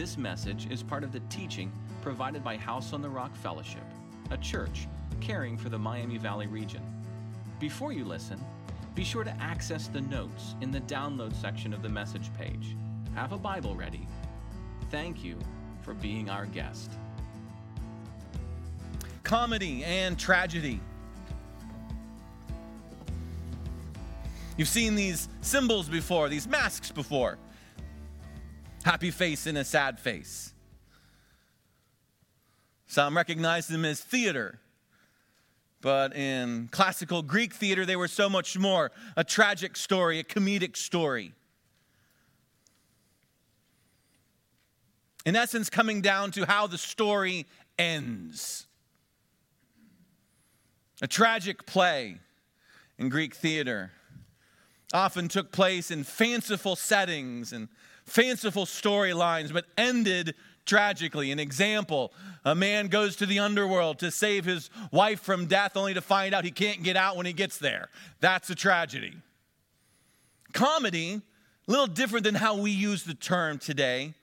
[0.00, 3.84] This message is part of the teaching provided by House on the Rock Fellowship,
[4.30, 4.88] a church
[5.20, 6.80] caring for the Miami Valley region.
[7.58, 8.42] Before you listen,
[8.94, 12.78] be sure to access the notes in the download section of the message page.
[13.14, 14.08] Have a Bible ready.
[14.90, 15.36] Thank you
[15.82, 16.92] for being our guest.
[19.22, 20.80] Comedy and tragedy.
[24.56, 27.36] You've seen these symbols before, these masks before.
[28.84, 30.52] Happy face and a sad face.
[32.86, 34.58] Some recognize them as theater.
[35.80, 40.76] But in classical Greek theater, they were so much more a tragic story, a comedic
[40.76, 41.32] story.
[45.24, 47.46] In essence, coming down to how the story
[47.78, 48.66] ends.
[51.02, 52.18] A tragic play
[52.98, 53.92] in Greek theater
[54.92, 57.68] often took place in fanciful settings and
[58.10, 60.34] fanciful storylines, but ended
[60.66, 61.30] tragically.
[61.30, 62.12] An example
[62.44, 66.34] a man goes to the underworld to save his wife from death, only to find
[66.34, 67.88] out he can't get out when he gets there.
[68.20, 69.14] That's a tragedy.
[70.52, 71.20] Comedy,
[71.68, 74.14] a little different than how we use the term today,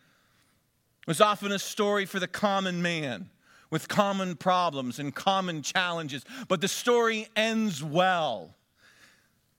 [1.05, 3.29] was often a story for the common man
[3.69, 8.53] with common problems and common challenges, but the story ends well.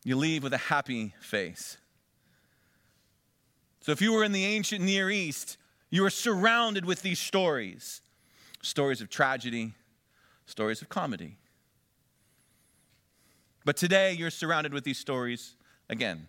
[0.04, 1.77] You leave with a happy face.
[3.88, 5.56] So, if you were in the ancient Near East,
[5.88, 8.02] you were surrounded with these stories
[8.60, 9.72] stories of tragedy,
[10.44, 11.38] stories of comedy.
[13.64, 15.56] But today, you're surrounded with these stories
[15.88, 16.28] again.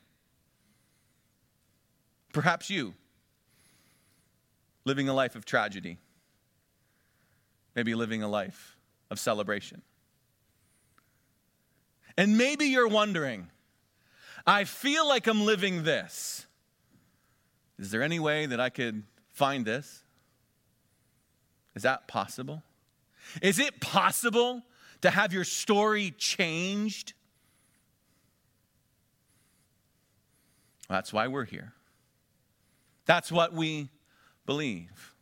[2.32, 2.94] Perhaps you,
[4.86, 5.98] living a life of tragedy,
[7.76, 8.78] maybe living a life
[9.12, 9.82] of celebration.
[12.18, 13.50] And maybe you're wondering,
[14.48, 16.46] I feel like I'm living this.
[17.80, 20.04] Is there any way that I could find this?
[21.76, 22.62] Is that possible?
[23.42, 24.64] Is it possible
[25.02, 27.14] to have your story changed?
[30.90, 31.74] Well, that's why we're here.
[33.06, 33.90] That's what we
[34.46, 35.16] believe.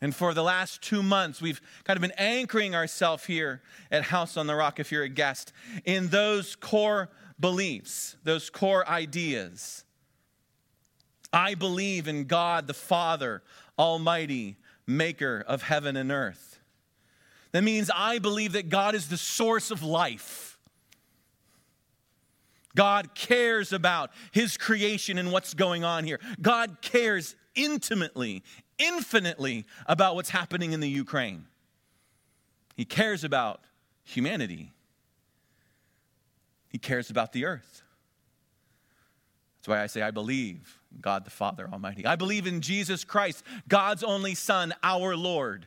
[0.00, 4.36] And for the last two months, we've kind of been anchoring ourselves here at House
[4.36, 5.52] on the Rock, if you're a guest,
[5.84, 7.08] in those core
[7.38, 9.84] beliefs, those core ideas.
[11.32, 13.42] I believe in God the Father,
[13.78, 16.60] Almighty, maker of heaven and earth.
[17.52, 20.58] That means I believe that God is the source of life.
[22.74, 26.20] God cares about his creation and what's going on here.
[26.40, 28.42] God cares intimately,
[28.78, 31.46] infinitely about what's happening in the Ukraine.
[32.76, 33.62] He cares about
[34.04, 34.72] humanity.
[36.76, 37.82] He cares about the earth.
[39.56, 42.04] That's why I say, I believe God the Father Almighty.
[42.04, 45.66] I believe in Jesus Christ, God's only Son, our Lord.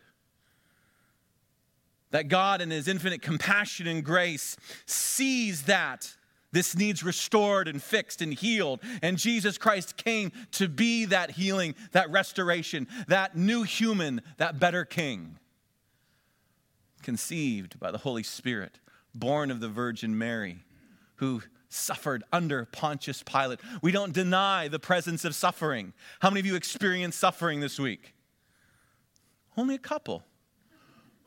[2.11, 4.55] That God, in His infinite compassion and grace,
[4.85, 6.15] sees that
[6.51, 8.79] this needs restored and fixed and healed.
[9.01, 14.85] And Jesus Christ came to be that healing, that restoration, that new human, that better
[14.85, 15.39] king.
[17.01, 18.77] Conceived by the Holy Spirit,
[19.15, 20.59] born of the Virgin Mary,
[21.19, 23.59] who suffered under Pontius Pilate.
[23.81, 25.93] We don't deny the presence of suffering.
[26.19, 28.13] How many of you experienced suffering this week?
[29.55, 30.23] Only a couple.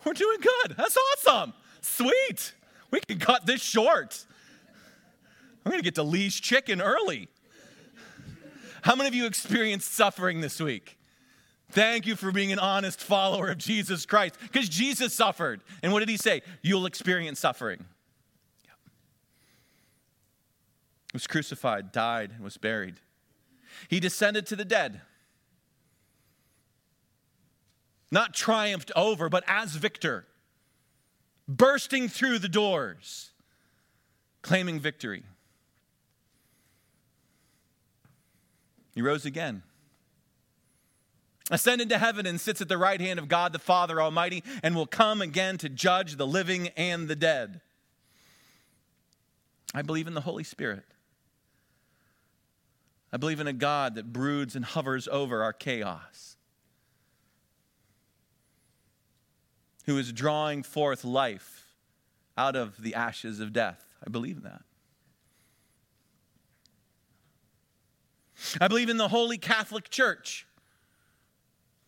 [0.05, 0.77] We're doing good.
[0.77, 1.53] That's awesome.
[1.81, 2.55] Sweet.
[2.91, 4.25] We can cut this short.
[5.65, 7.29] I'm going to get to Lee's chicken early.
[8.83, 10.99] How many of you experienced suffering this week?
[11.71, 15.63] Thank you for being an honest follower of Jesus Christ because Jesus suffered.
[15.83, 16.43] And what did he say?
[16.63, 17.85] You'll experience suffering.
[21.13, 23.01] Was crucified, died, and was buried.
[23.89, 25.03] He descended to the dead.
[28.11, 30.27] Not triumphed over, but as victor,
[31.49, 33.31] bursting through the doors,
[34.43, 35.25] claiming victory.
[38.95, 39.63] He rose again,
[41.51, 44.77] ascended to heaven, and sits at the right hand of God the Father Almighty, and
[44.77, 47.63] will come again to judge the living and the dead.
[49.75, 50.85] I believe in the Holy Spirit.
[53.13, 56.37] I believe in a God that broods and hovers over our chaos,
[59.85, 61.67] who is drawing forth life
[62.39, 63.95] out of the ashes of death.
[64.05, 64.63] I believe in that.
[68.61, 70.47] I believe in the Holy Catholic Church.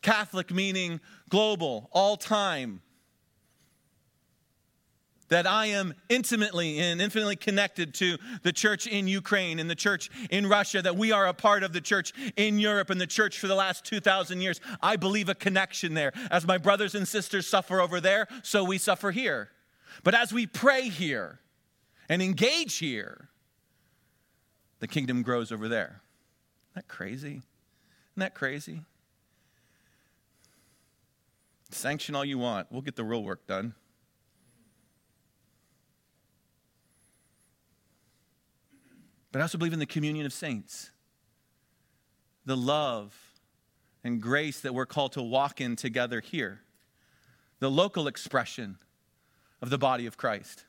[0.02, 1.00] Catholic meaning
[1.30, 2.82] global, all time.
[5.28, 10.10] That I am intimately and infinitely connected to the church in Ukraine and the church
[10.30, 13.38] in Russia, that we are a part of the church in Europe and the church
[13.38, 14.60] for the last 2,000 years.
[14.82, 16.12] I believe a connection there.
[16.30, 19.50] As my brothers and sisters suffer over there, so we suffer here.
[20.02, 21.40] But as we pray here
[22.08, 23.28] and engage here,
[24.80, 26.02] the kingdom grows over there.
[26.72, 27.28] Isn't that crazy?
[27.28, 28.82] Isn't that crazy?
[31.70, 32.70] Sanction all you want.
[32.70, 33.74] We'll get the real work done.
[39.34, 40.92] But I also believe in the communion of saints,
[42.46, 43.12] the love
[44.04, 46.60] and grace that we're called to walk in together here,
[47.58, 48.78] the local expression
[49.60, 50.62] of the body of Christ.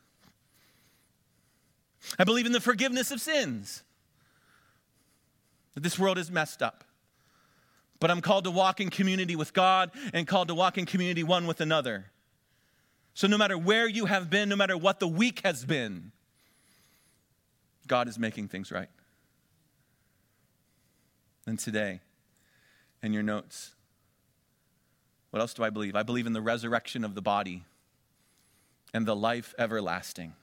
[2.18, 3.84] I believe in the forgiveness of sins.
[5.76, 6.86] This world is messed up.
[8.00, 11.22] But I'm called to walk in community with God and called to walk in community
[11.22, 12.06] one with another.
[13.14, 16.14] So no matter where you have been, no matter what the week has been,
[17.88, 18.90] God is making things right.
[21.48, 22.00] And today,
[23.04, 23.76] in your notes,
[25.30, 25.96] what else do I believe?
[25.96, 27.66] I believe in the resurrection of the body
[28.94, 30.34] and the life everlasting.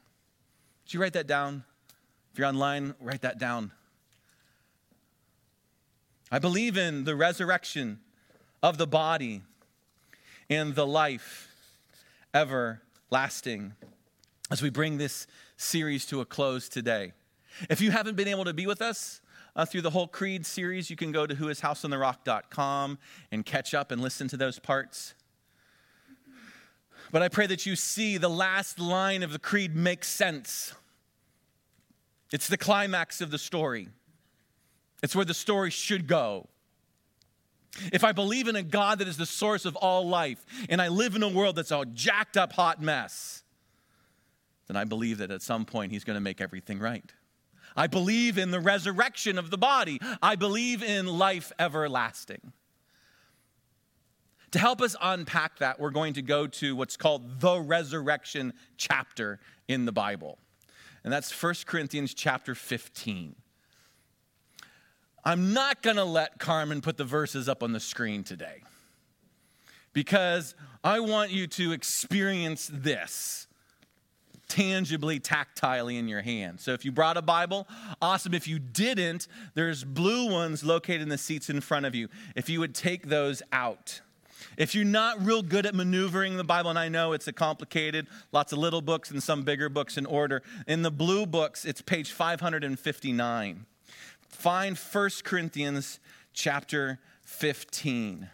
[0.85, 1.65] Did you write that down?
[2.33, 3.73] If you're online, write that down.
[6.31, 8.01] I believe in the resurrection
[8.63, 9.43] of the body
[10.49, 11.49] and the life
[12.35, 13.75] everlasting
[14.51, 17.13] as we bring this series to a close today.
[17.69, 19.21] If you haven't been able to be with us
[19.55, 22.99] uh, through the whole Creed series, you can go to whoishouseontherock.com
[23.31, 25.15] and catch up and listen to those parts.
[27.11, 30.75] But I pray that you see the last line of the Creed makes sense.
[32.33, 33.89] It's the climax of the story,
[35.03, 36.49] it's where the story should go.
[37.91, 40.89] If I believe in a God that is the source of all life, and I
[40.89, 43.43] live in a world that's a jacked up hot mess,
[44.67, 47.11] then I believe that at some point He's going to make everything right.
[47.77, 50.01] I believe in the resurrection of the body.
[50.23, 52.53] I believe in life everlasting.
[54.53, 59.41] To help us unpack that, we're going to go to what's called the resurrection chapter
[59.67, 60.39] in the Bible.
[61.05, 63.35] And that's 1 Corinthians chapter 15.
[65.25, 68.63] I'm not going to let Carmen put the verses up on the screen today
[69.93, 73.47] because I want you to experience this
[74.53, 76.61] tangibly, tactilely in your hand.
[76.61, 77.67] So if you brought a Bible,
[78.03, 78.35] awesome.
[78.35, 82.09] If you didn't, there's blue ones located in the seats in front of you.
[82.37, 84.03] If you would take those out.
[84.59, 88.09] If you're not real good at maneuvering the Bible, and I know it's a complicated,
[88.31, 91.81] lots of little books and some bigger books in order, in the blue books, it's
[91.81, 93.65] page 559.
[94.29, 95.99] Find 1 Corinthians
[96.35, 98.29] chapter 15.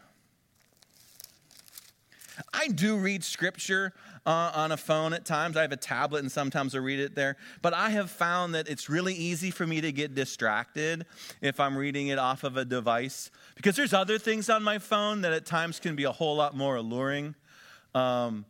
[2.53, 3.93] I do read scripture
[4.29, 5.57] uh, on a phone at times.
[5.57, 7.39] I have a tablet and sometimes I read it there.
[7.63, 11.07] But I have found that it's really easy for me to get distracted
[11.41, 15.23] if I'm reading it off of a device because there's other things on my phone
[15.23, 17.37] that at times can be a whole lot more alluring.
[17.95, 18.45] Um,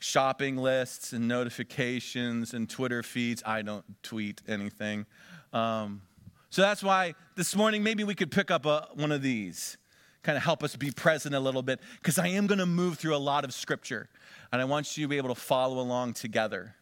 [0.00, 3.42] shopping lists and notifications and Twitter feeds.
[3.44, 5.04] I don't tweet anything.
[5.52, 6.00] Um,
[6.48, 9.76] so that's why this morning maybe we could pick up a, one of these
[10.22, 12.98] kind of help us be present a little bit because I am going to move
[12.98, 14.08] through a lot of scripture
[14.52, 16.74] and I want you to be able to follow along together.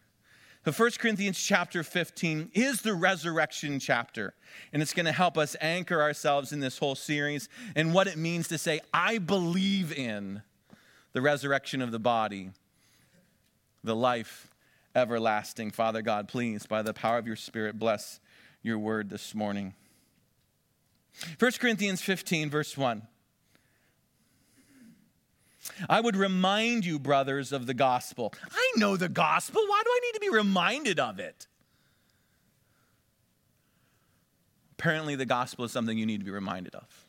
[0.64, 4.34] The 1 Corinthians chapter 15 is the resurrection chapter,
[4.74, 8.18] and it's going to help us anchor ourselves in this whole series and what it
[8.18, 10.42] means to say, I believe in
[11.14, 12.50] the resurrection of the body,
[13.82, 14.48] the life
[14.94, 15.70] everlasting.
[15.70, 18.20] Father God, please, by the power of your Spirit, bless
[18.62, 19.72] your word this morning.
[21.38, 23.02] 1 Corinthians 15, verse 1.
[25.88, 28.32] I would remind you, brothers, of the gospel.
[28.52, 29.62] I know the gospel.
[29.66, 31.46] Why do I need to be reminded of it?
[34.78, 37.06] Apparently, the gospel is something you need to be reminded of.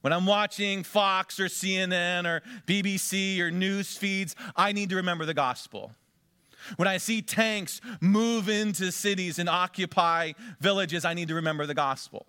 [0.00, 5.24] When I'm watching Fox or CNN or BBC or news feeds, I need to remember
[5.24, 5.92] the gospel.
[6.76, 11.74] When I see tanks move into cities and occupy villages, I need to remember the
[11.74, 12.26] gospel.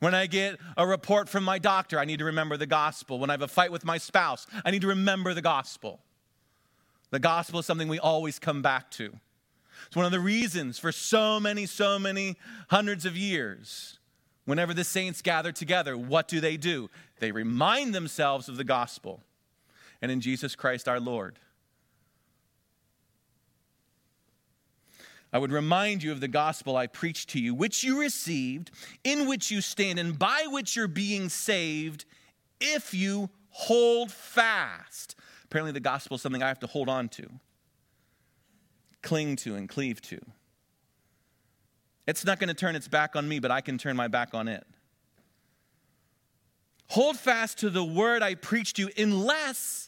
[0.00, 3.18] When I get a report from my doctor, I need to remember the gospel.
[3.18, 6.00] When I have a fight with my spouse, I need to remember the gospel.
[7.10, 9.12] The gospel is something we always come back to.
[9.86, 12.36] It's one of the reasons for so many, so many
[12.68, 13.98] hundreds of years.
[14.44, 16.90] Whenever the saints gather together, what do they do?
[17.18, 19.22] They remind themselves of the gospel
[20.00, 21.38] and in Jesus Christ our Lord.
[25.32, 28.70] I would remind you of the gospel I preached to you, which you received,
[29.04, 32.04] in which you stand, and by which you're being saved
[32.60, 35.16] if you hold fast.
[35.44, 37.28] Apparently, the gospel is something I have to hold on to.
[39.02, 40.18] cling to and cleave to.
[42.06, 44.34] It's not going to turn its back on me, but I can turn my back
[44.34, 44.66] on it.
[46.88, 49.87] Hold fast to the word I preached to you unless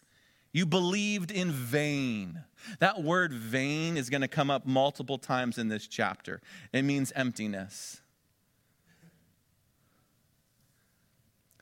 [0.52, 2.42] you believed in vain.
[2.80, 6.40] That word vain is going to come up multiple times in this chapter.
[6.73, 8.00] It means emptiness.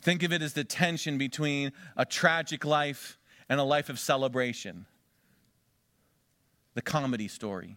[0.00, 3.18] Think of it as the tension between a tragic life
[3.48, 4.86] and a life of celebration.
[6.74, 7.76] The comedy story.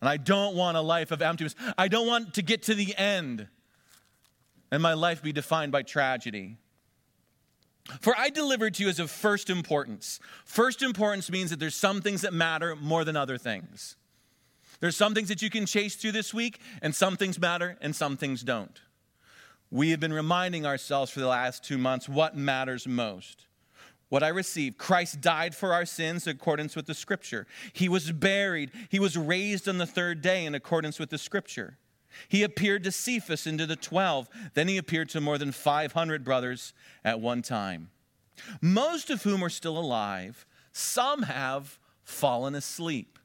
[0.00, 1.54] And I don't want a life of emptiness.
[1.76, 3.48] I don't want to get to the end
[4.70, 6.56] and my life be defined by tragedy.
[8.00, 10.20] For I delivered to you as of first importance.
[10.44, 13.96] First importance means that there's some things that matter more than other things.
[14.80, 17.94] There's some things that you can chase through this week, and some things matter and
[17.94, 18.80] some things don't.
[19.70, 23.46] We have been reminding ourselves for the last two months what matters most.
[24.08, 27.46] What I received Christ died for our sins in accordance with the scripture.
[27.72, 28.72] He was buried.
[28.88, 31.78] He was raised on the third day in accordance with the scripture.
[32.28, 34.28] He appeared to Cephas and to the 12.
[34.54, 36.72] Then he appeared to more than 500 brothers
[37.04, 37.90] at one time,
[38.60, 40.46] most of whom are still alive.
[40.72, 43.18] Some have fallen asleep.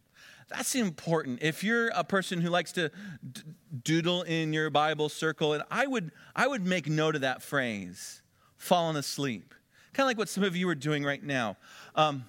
[0.47, 1.39] That's important.
[1.41, 2.91] If you're a person who likes to
[3.31, 3.41] d-
[3.83, 8.21] doodle in your Bible circle, and I would, I would make note of that phrase,
[8.57, 9.55] fallen asleep.
[9.93, 11.57] Kind of like what some of you are doing right now.
[11.95, 12.25] Um,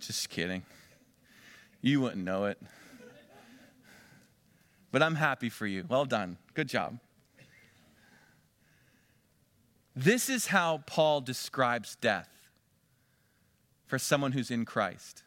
[0.00, 0.64] just kidding.
[1.80, 2.58] You wouldn't know it
[4.96, 5.84] but I'm happy for you.
[5.86, 6.38] Well done.
[6.54, 6.98] Good job.
[9.94, 12.30] This is how Paul describes death
[13.84, 15.22] for someone who's in Christ.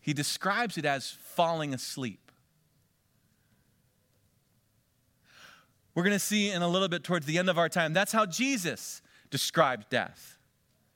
[0.00, 2.32] He describes it as falling asleep.
[5.94, 8.12] We're going to see in a little bit towards the end of our time, that's
[8.12, 10.38] how Jesus described death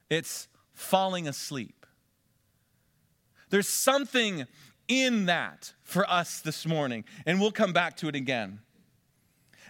[0.08, 1.84] it's falling asleep.
[3.50, 4.46] There's something
[4.88, 7.04] in that for us this morning.
[7.24, 8.60] And we'll come back to it again.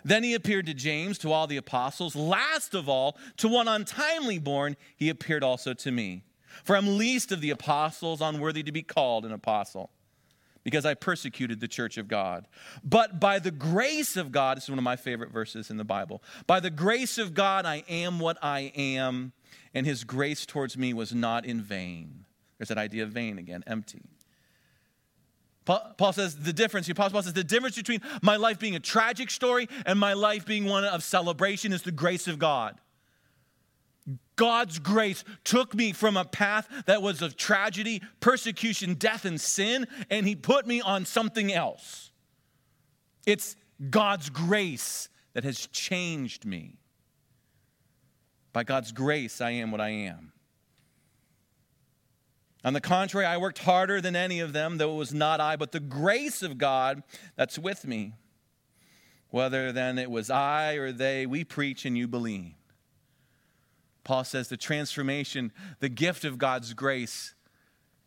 [0.04, 2.14] Then he appeared to James, to all the apostles.
[2.14, 6.22] Last of all, to one untimely born, he appeared also to me.
[6.62, 9.90] For I'm least of the apostles, unworthy to be called an apostle,
[10.62, 12.46] because I persecuted the church of God.
[12.84, 15.84] But by the grace of God, this is one of my favorite verses in the
[15.84, 16.22] Bible.
[16.46, 19.32] By the grace of God, I am what I am,
[19.74, 22.24] and his grace towards me was not in vain.
[22.58, 24.02] There's that idea of vain again, empty.
[25.66, 28.80] Paul says the difference, the Apostle Paul says the difference between my life being a
[28.80, 32.80] tragic story and my life being one of celebration is the grace of God.
[34.36, 39.88] God's grace took me from a path that was of tragedy, persecution, death, and sin,
[40.08, 42.12] and He put me on something else.
[43.26, 43.56] It's
[43.90, 46.78] God's grace that has changed me.
[48.52, 50.32] By God's grace, I am what I am.
[52.66, 55.54] On the contrary, I worked harder than any of them, though it was not I,
[55.54, 57.04] but the grace of God
[57.36, 58.14] that's with me.
[59.30, 62.54] Whether then it was I or they, we preach and you believe.
[64.02, 67.34] Paul says the transformation, the gift of God's grace,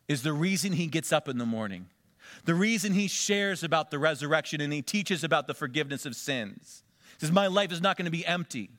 [0.09, 1.85] is the reason he gets up in the morning,
[2.43, 6.83] the reason he shares about the resurrection and he teaches about the forgiveness of sins.
[7.17, 8.71] He says, My life is not going to be empty,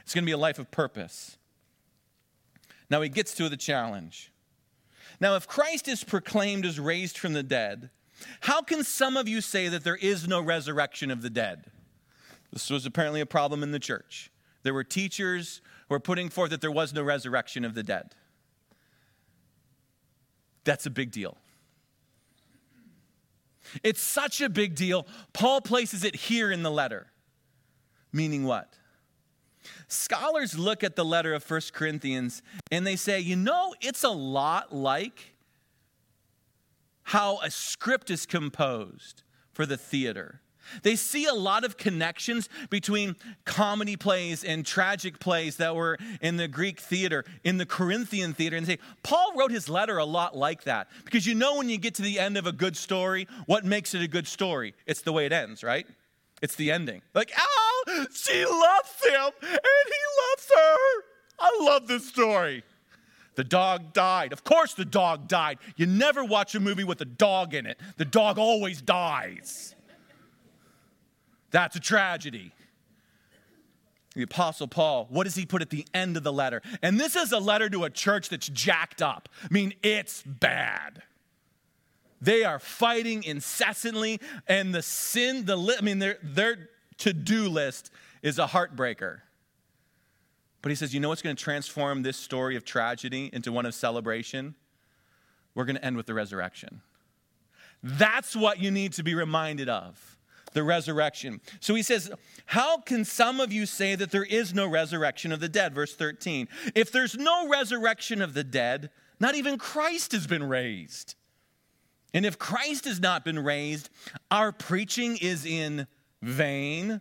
[0.00, 1.36] it's going to be a life of purpose.
[2.88, 4.32] Now he gets to the challenge.
[5.20, 7.90] Now, if Christ is proclaimed as raised from the dead,
[8.40, 11.66] how can some of you say that there is no resurrection of the dead?
[12.52, 14.30] This was apparently a problem in the church.
[14.62, 18.14] There were teachers who were putting forth that there was no resurrection of the dead.
[20.64, 21.36] That's a big deal.
[23.82, 25.06] It's such a big deal.
[25.32, 27.06] Paul places it here in the letter.
[28.12, 28.74] Meaning what?
[29.88, 34.10] Scholars look at the letter of First Corinthians and they say, you know, it's a
[34.10, 35.34] lot like
[37.02, 40.40] how a script is composed for the theater.
[40.82, 46.36] They see a lot of connections between comedy plays and tragic plays that were in
[46.36, 50.36] the Greek theater, in the Corinthian theater, and say, Paul wrote his letter a lot
[50.36, 50.88] like that.
[51.04, 53.94] Because you know, when you get to the end of a good story, what makes
[53.94, 54.74] it a good story?
[54.86, 55.86] It's the way it ends, right?
[56.42, 57.02] It's the ending.
[57.14, 61.02] Like, oh, she loves him and he loves her.
[61.38, 62.64] I love this story.
[63.36, 64.32] The dog died.
[64.32, 65.58] Of course, the dog died.
[65.76, 69.74] You never watch a movie with a dog in it, the dog always dies.
[71.50, 72.52] That's a tragedy.
[74.14, 76.62] The Apostle Paul, what does he put at the end of the letter?
[76.82, 79.28] And this is a letter to a church that's jacked up.
[79.44, 81.02] I mean, it's bad.
[82.20, 87.90] They are fighting incessantly, and the sin, the I mean, their, their to do list
[88.22, 89.20] is a heartbreaker.
[90.62, 93.64] But he says, you know what's going to transform this story of tragedy into one
[93.64, 94.54] of celebration?
[95.54, 96.80] we're going to end with the resurrection.
[97.82, 100.18] That's what you need to be reminded of
[100.52, 101.40] the resurrection.
[101.60, 102.10] So he says,
[102.46, 105.74] How can some of you say that there is no resurrection of the dead?
[105.74, 106.48] Verse 13.
[106.74, 111.14] If there's no resurrection of the dead, not even Christ has been raised.
[112.12, 113.88] And if Christ has not been raised,
[114.30, 115.86] our preaching is in
[116.22, 117.00] vain,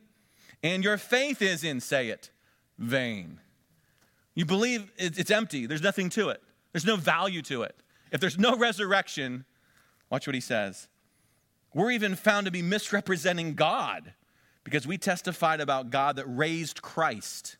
[0.61, 2.29] and your faith is in, say it,
[2.77, 3.39] vain.
[4.35, 7.75] You believe it's empty, there's nothing to it, there's no value to it.
[8.11, 9.45] If there's no resurrection,
[10.09, 10.87] watch what he says.
[11.73, 14.13] We're even found to be misrepresenting God
[14.63, 17.57] because we testified about God that raised Christ,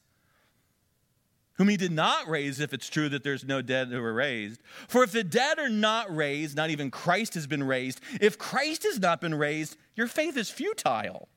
[1.60, 4.62] whom he did not raise if it's true that there's no dead who were raised.
[4.88, 8.00] For if the dead are not raised, not even Christ has been raised.
[8.22, 11.28] If Christ has not been raised, your faith is futile.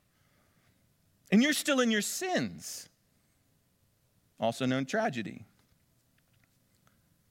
[1.29, 2.87] And you're still in your sins,
[4.39, 5.45] also known tragedy.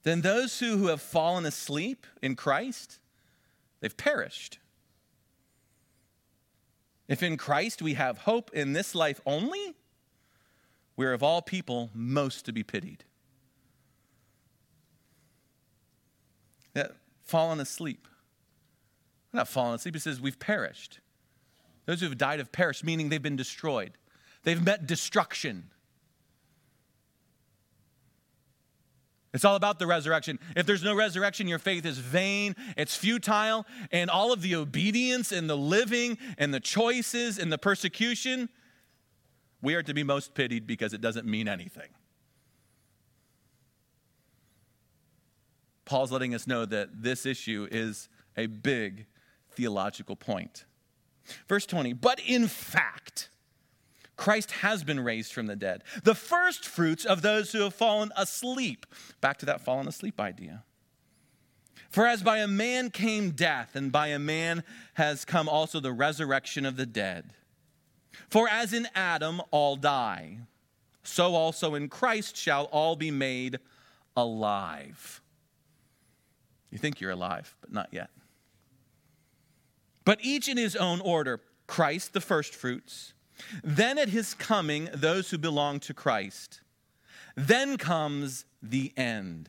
[0.02, 2.99] Then those who, who have fallen asleep in Christ,
[3.80, 4.58] they've perished.
[7.08, 9.76] If in Christ we have hope in this life only,
[10.96, 13.04] we're of all people most to be pitied.
[16.75, 16.92] That
[17.25, 18.06] fallen asleep.
[19.32, 19.96] We're not fallen asleep.
[19.96, 21.00] It says we've perished.
[21.87, 23.92] Those who have died have perished, meaning they've been destroyed.
[24.44, 25.70] They've met destruction.
[29.32, 30.38] It's all about the resurrection.
[30.54, 35.32] If there's no resurrection, your faith is vain, it's futile, and all of the obedience
[35.32, 38.50] and the living and the choices and the persecution,
[39.62, 41.88] we are to be most pitied because it doesn't mean anything.
[45.85, 49.07] Paul's letting us know that this issue is a big
[49.50, 50.64] theological point.
[51.49, 53.28] Verse 20, but in fact,
[54.16, 58.11] Christ has been raised from the dead, the first fruits of those who have fallen
[58.16, 58.87] asleep.
[59.21, 60.64] Back to that fallen asleep idea.
[61.90, 64.64] For as by a man came death, and by a man
[64.95, 67.33] has come also the resurrection of the dead.
[68.28, 70.38] For as in Adam all die,
[71.02, 73.58] so also in Christ shall all be made
[74.17, 75.21] alive.
[76.71, 78.10] You think you're alive, but not yet.
[80.04, 83.13] But each in his own order Christ the firstfruits
[83.63, 86.60] then at his coming, those who belong to Christ.
[87.36, 89.49] Then comes the end.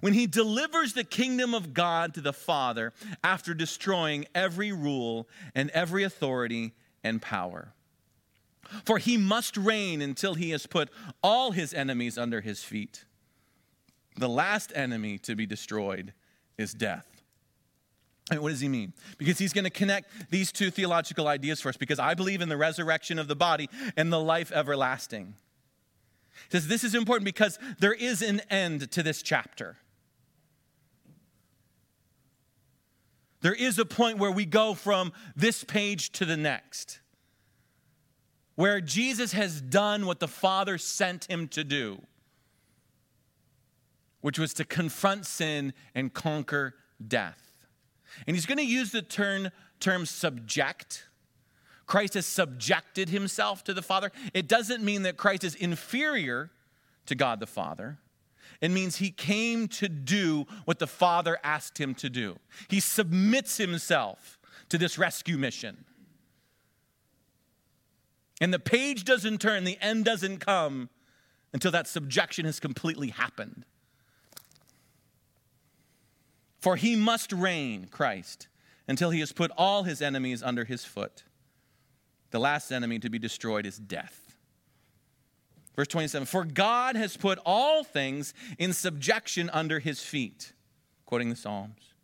[0.00, 2.92] When he delivers the kingdom of God to the Father
[3.24, 7.72] after destroying every rule and every authority and power.
[8.84, 10.90] For he must reign until he has put
[11.22, 13.04] all his enemies under his feet.
[14.16, 16.12] The last enemy to be destroyed
[16.56, 17.06] is death.
[18.30, 18.92] And what does he mean?
[19.16, 22.48] Because he's going to connect these two theological ideas for us because I believe in
[22.48, 25.34] the resurrection of the body and the life everlasting.
[26.50, 29.76] He says this is important because there is an end to this chapter.
[33.40, 37.00] There is a point where we go from this page to the next,
[38.58, 42.02] where Jesus has done what the Father sent him to do,
[44.20, 46.74] which was to confront sin and conquer
[47.06, 47.40] death.
[48.26, 51.04] And he's going to use the term, term subject.
[51.86, 54.10] Christ has subjected himself to the Father.
[54.34, 56.50] It doesn't mean that Christ is inferior
[57.06, 57.98] to God the Father.
[58.60, 62.40] It means he came to do what the Father asked him to do.
[62.66, 64.36] He submits himself
[64.68, 65.84] to this rescue mission.
[68.40, 70.90] And the page doesn't turn, the end doesn't come
[71.52, 73.64] until that subjection has completely happened.
[76.60, 78.48] For he must reign, Christ,
[78.86, 81.24] until he has put all his enemies under his foot.
[82.30, 84.36] The last enemy to be destroyed is death.
[85.76, 90.52] Verse 27 For God has put all things in subjection under his feet,
[91.06, 91.94] quoting the Psalms.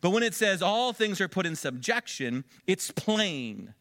[0.00, 3.74] But when it says all things are put in subjection, it's plain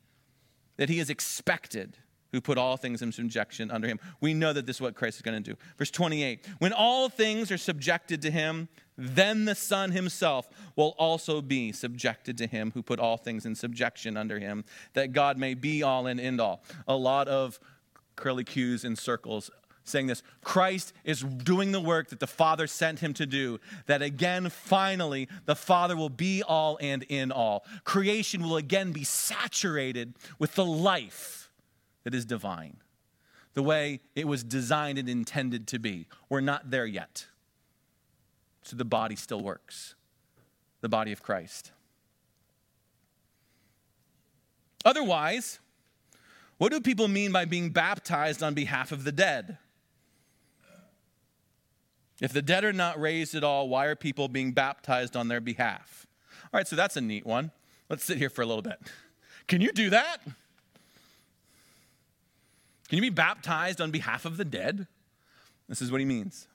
[0.77, 1.97] that he is expected
[2.33, 3.99] who put all things in subjection under him.
[4.19, 5.57] We know that this is what Christ is going to do.
[5.77, 11.41] Verse 28 When all things are subjected to him, then the Son himself will also
[11.41, 15.53] be subjected to him who put all things in subjection under him, that God may
[15.53, 16.63] be all and end all.
[16.87, 17.59] A lot of
[18.15, 19.49] curly cues in circles
[19.83, 24.01] saying this Christ is doing the work that the Father sent him to do, that
[24.01, 27.65] again, finally, the Father will be all and in all.
[27.83, 31.51] Creation will again be saturated with the life
[32.03, 32.77] that is divine,
[33.53, 36.07] the way it was designed and intended to be.
[36.29, 37.27] We're not there yet.
[38.63, 39.95] So the body still works,
[40.81, 41.71] the body of Christ.
[44.85, 45.59] Otherwise,
[46.57, 49.57] what do people mean by being baptized on behalf of the dead?
[52.21, 55.41] If the dead are not raised at all, why are people being baptized on their
[55.41, 56.05] behalf?
[56.45, 57.51] All right, so that's a neat one.
[57.89, 58.79] Let's sit here for a little bit.
[59.47, 60.17] Can you do that?
[62.87, 64.87] Can you be baptized on behalf of the dead?
[65.67, 66.47] This is what he means.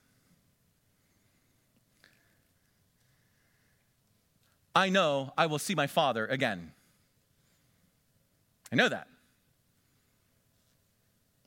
[4.75, 6.71] I know I will see my father again.
[8.71, 9.07] I know that.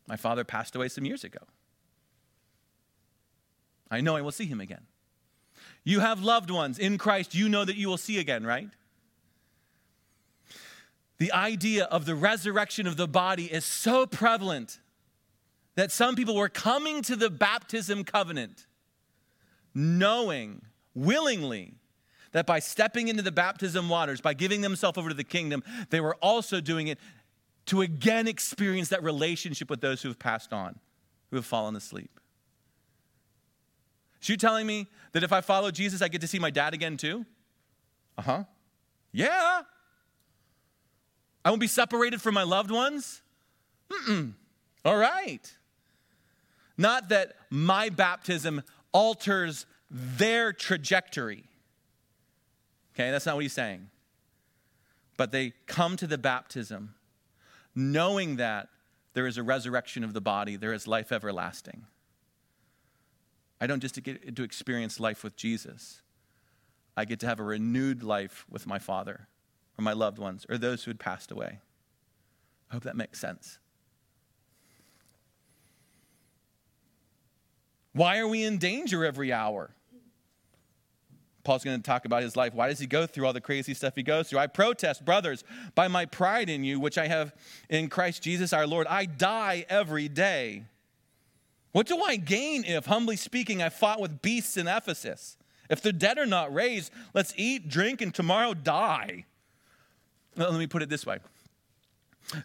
[0.07, 1.41] My father passed away some years ago.
[3.93, 4.87] I know I will see him again.
[5.85, 8.69] You have loved ones in Christ you know that you will see again, right?
[11.19, 14.81] The idea of the resurrection of the body is so prevalent
[15.75, 18.67] that some people were coming to the baptism covenant
[19.75, 20.63] knowing
[20.95, 21.75] willingly
[22.33, 26.01] that by stepping into the baptism waters, by giving themselves over to the kingdom, they
[26.01, 26.99] were also doing it
[27.67, 30.79] to again experience that relationship with those who have passed on,
[31.31, 32.19] who have fallen asleep.
[34.23, 36.75] So you telling me that if I follow Jesus, I get to see my dad
[36.75, 37.27] again too?
[38.17, 38.45] Uh huh.
[39.11, 39.63] Yeah.
[41.45, 43.21] I won't be separated from my loved ones?
[43.91, 44.35] Mm-mm.
[44.85, 45.53] All right.
[46.79, 51.45] Not that my baptism alters their trajectory.
[52.95, 53.91] Okay, that's not what he's saying.
[55.17, 56.95] But they come to the baptism
[57.75, 58.69] knowing that
[59.15, 61.87] there is a resurrection of the body, there is life everlasting.
[63.63, 66.03] I don't just get to experience life with Jesus,
[66.97, 69.29] I get to have a renewed life with my Father
[69.79, 71.61] or my loved ones or those who had passed away.
[72.69, 73.61] I hope that makes sense.
[77.93, 79.71] Why are we in danger every hour?
[81.45, 82.55] Paul's going to talk about his life.
[82.55, 84.41] Why does he go through all the crazy stuff he goes through?
[84.41, 85.45] I protest, brothers,
[85.77, 87.33] by my pride in you, which I have
[87.71, 88.89] in Christ Jesus our Lord.
[88.89, 90.65] I die every day.
[91.73, 95.39] What do I gain if, humbly speaking, I fought with beasts in Ephesus?
[95.71, 99.25] If the dead are not raised, let's eat, drink, and tomorrow die.
[100.37, 101.19] Let me put it this way.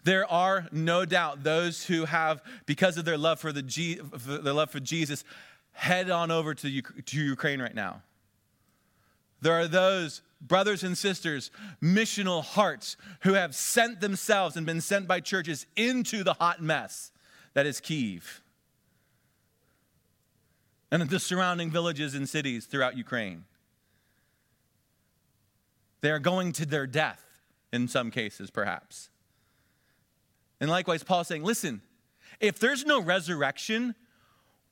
[0.02, 3.62] There are no doubt those who have, because of their love for, the
[4.42, 5.24] their love for Jesus,
[5.72, 8.02] head on over to, to Ukraine right now.
[9.40, 11.50] There are those brothers and sisters,
[11.82, 17.12] missional hearts, who have sent themselves and been sent by churches into the hot mess
[17.54, 18.42] that is Kiev
[20.90, 23.44] and the surrounding villages and cities throughout Ukraine.
[26.00, 27.22] They are going to their death
[27.72, 29.10] in some cases, perhaps.
[30.60, 31.82] And likewise, Paul saying, listen,
[32.40, 33.94] if there's no resurrection,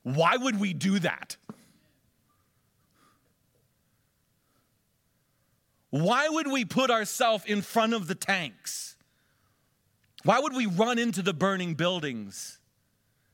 [0.03, 1.37] why would we do that?
[5.89, 8.95] Why would we put ourselves in front of the tanks?
[10.23, 12.59] Why would we run into the burning buildings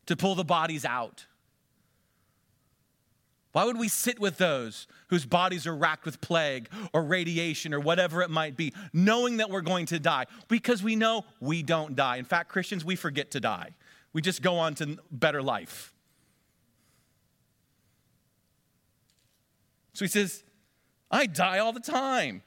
[0.05, 1.25] to pull the bodies out?
[3.53, 7.79] Why would we sit with those whose bodies are racked with plague or radiation or
[7.79, 10.25] whatever it might be, knowing that we're going to die?
[10.47, 12.17] Because we know we don't die.
[12.17, 13.69] In fact, Christians, we forget to die,
[14.11, 15.93] we just go on to better life.
[19.93, 20.43] So he says,
[21.11, 22.41] I die all the time.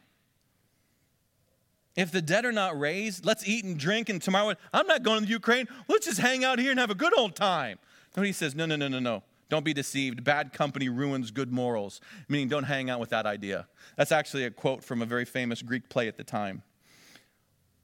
[1.95, 5.21] If the dead are not raised, let's eat and drink, and tomorrow, I'm not going
[5.21, 5.69] to the Ukraine.
[5.89, 7.79] Let's just hang out here and have a good old time.
[8.17, 9.23] No, he says, no, no, no, no, no.
[9.49, 10.25] Don't be deceived.
[10.25, 13.69] Bad company ruins good morals, meaning don't hang out with that idea.
[13.97, 16.63] That's actually a quote from a very famous Greek play at the time.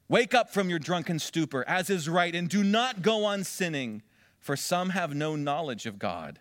[0.09, 4.01] Wake up from your drunken stupor, as is right, and do not go on sinning,
[4.39, 6.39] for some have no knowledge of God.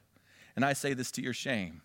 [0.57, 1.83] And I say this to your shame.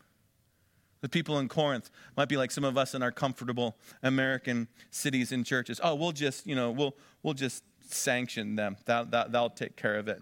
[1.02, 5.32] The people in Corinth might be like some of us in our comfortable American cities
[5.32, 5.80] and churches.
[5.84, 8.78] Oh, we'll just, you know, we'll, we'll just sanction them.
[8.86, 10.22] That, that, that'll take care of it.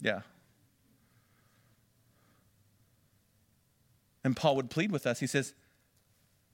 [0.00, 0.20] Yeah.
[4.24, 5.20] And Paul would plead with us.
[5.20, 5.54] He says,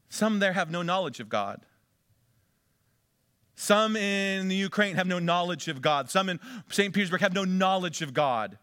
[0.08, 1.66] Some there have no knowledge of God.
[3.54, 6.10] Some in the Ukraine have no knowledge of God.
[6.10, 6.38] Some in
[6.70, 6.94] St.
[6.94, 8.56] Petersburg have no knowledge of God.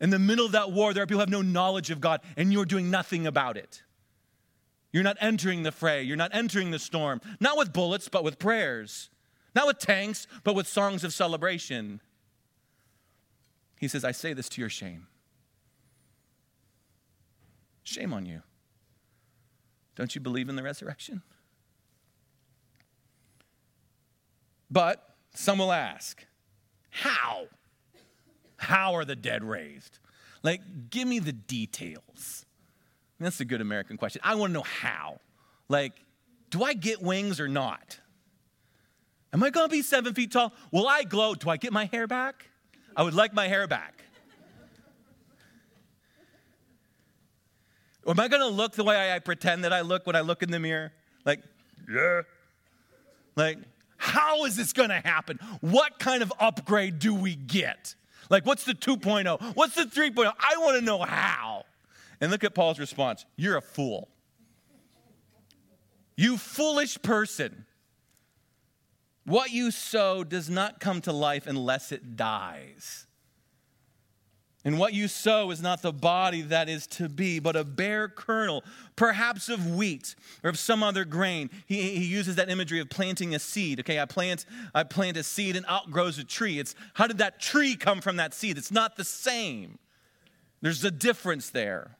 [0.00, 2.22] In the middle of that war, there are people who have no knowledge of God,
[2.36, 3.82] and you're doing nothing about it.
[4.90, 6.02] You're not entering the fray.
[6.02, 7.20] You're not entering the storm.
[7.40, 9.10] Not with bullets, but with prayers.
[9.54, 12.00] Not with tanks, but with songs of celebration.
[13.78, 15.08] He says, I say this to your shame.
[17.88, 18.42] Shame on you.
[19.96, 21.22] Don't you believe in the resurrection?
[24.70, 26.22] But some will ask,
[26.90, 27.46] how?
[28.58, 30.00] How are the dead raised?
[30.42, 32.44] Like, give me the details.
[33.18, 34.20] That's a good American question.
[34.22, 35.18] I want to know how.
[35.70, 35.94] Like,
[36.50, 37.98] do I get wings or not?
[39.32, 40.52] Am I going to be seven feet tall?
[40.70, 41.34] Will I glow?
[41.34, 42.50] Do I get my hair back?
[42.94, 44.04] I would like my hair back.
[48.08, 50.42] Am I going to look the way I pretend that I look when I look
[50.42, 50.92] in the mirror?
[51.24, 51.42] Like,
[51.92, 52.22] yeah.
[53.36, 53.58] Like,
[53.98, 55.38] how is this going to happen?
[55.60, 57.94] What kind of upgrade do we get?
[58.30, 59.54] Like, what's the 2.0?
[59.54, 60.32] What's the 3.0?
[60.38, 61.64] I want to know how.
[62.20, 64.08] And look at Paul's response You're a fool.
[66.16, 67.66] You foolish person.
[69.24, 73.06] What you sow does not come to life unless it dies.
[74.64, 78.08] And what you sow is not the body that is to be, but a bare
[78.08, 78.64] kernel,
[78.96, 81.48] perhaps of wheat or of some other grain.
[81.66, 83.80] He, he uses that imagery of planting a seed.
[83.80, 86.58] Okay, I plant, I plant a seed and out grows a tree.
[86.58, 88.58] It's how did that tree come from that seed?
[88.58, 89.78] It's not the same.
[90.60, 91.96] There's a difference there.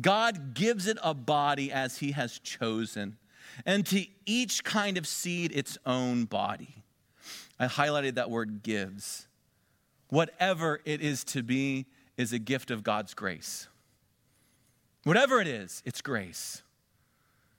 [0.00, 3.18] God gives it a body as He has chosen,
[3.64, 6.82] and to each kind of seed its own body.
[7.60, 9.28] I highlighted that word gives.
[10.12, 11.86] Whatever it is to be
[12.18, 13.66] is a gift of God's grace.
[15.04, 16.60] Whatever it is, it's grace.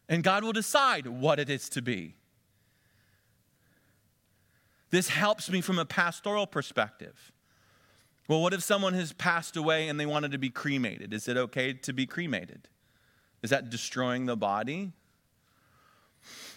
[0.07, 2.13] And God will decide what it is to be.
[4.91, 7.31] This helps me from a pastoral perspective.
[8.27, 11.11] Well, what if someone has passed away and they wanted to be cremated?
[11.11, 12.67] Is it okay to be cremated?
[13.41, 14.91] Is that destroying the body?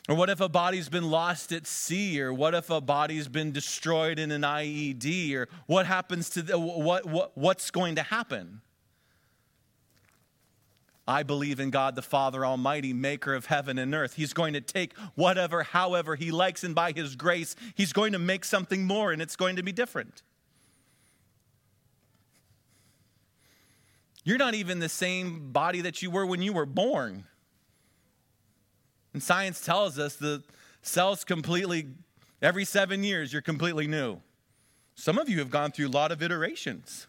[0.09, 2.21] Or what if a body's been lost at sea?
[2.21, 5.35] Or what if a body's been destroyed in an IED?
[5.35, 8.61] Or what happens to the, what, what, what's going to happen?
[11.09, 14.15] I believe in God the Father Almighty, maker of heaven and earth.
[14.15, 18.19] He's going to take whatever, however He likes, and by His grace, He's going to
[18.19, 20.23] make something more, and it's going to be different.
[24.25, 27.25] You're not even the same body that you were when you were born.
[29.17, 30.43] And science tells us the
[30.83, 31.87] cells completely,
[32.43, 34.21] every seven years, you're completely new.
[34.95, 37.07] Some of you have gone through a lot of iterations.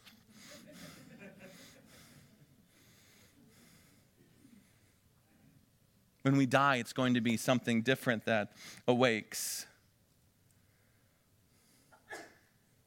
[6.21, 8.53] when we die, it's going to be something different that
[8.87, 9.65] awakes.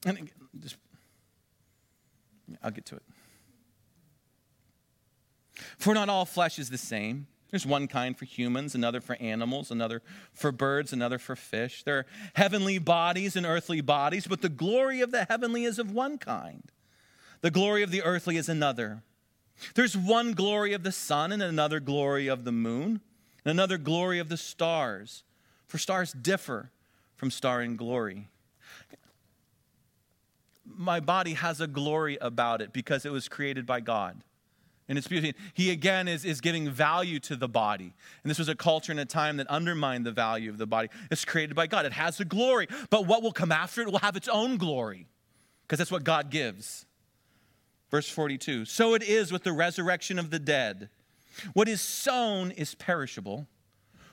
[0.06, 0.76] And just,
[2.62, 3.02] I'll get to it.
[5.76, 7.26] For not all flesh is the same.
[7.50, 11.82] There's one kind for humans, another for animals, another for birds, another for fish.
[11.82, 15.90] There are heavenly bodies and earthly bodies, but the glory of the heavenly is of
[15.90, 16.70] one kind.
[17.40, 19.02] The glory of the earthly is another.
[19.74, 23.00] There's one glory of the sun and another glory of the moon,
[23.44, 25.24] and another glory of the stars.
[25.66, 26.70] For stars differ
[27.16, 28.28] from star in glory.
[30.64, 34.22] My body has a glory about it because it was created by God
[34.90, 35.34] in its beauty.
[35.54, 37.94] He again is, is giving value to the body.
[38.24, 40.88] And this was a culture and a time that undermined the value of the body.
[41.12, 42.66] It's created by God, it has a glory.
[42.90, 45.06] But what will come after it will have its own glory
[45.62, 46.86] because that's what God gives.
[47.88, 50.90] Verse 42 So it is with the resurrection of the dead.
[51.52, 53.46] What is sown is perishable,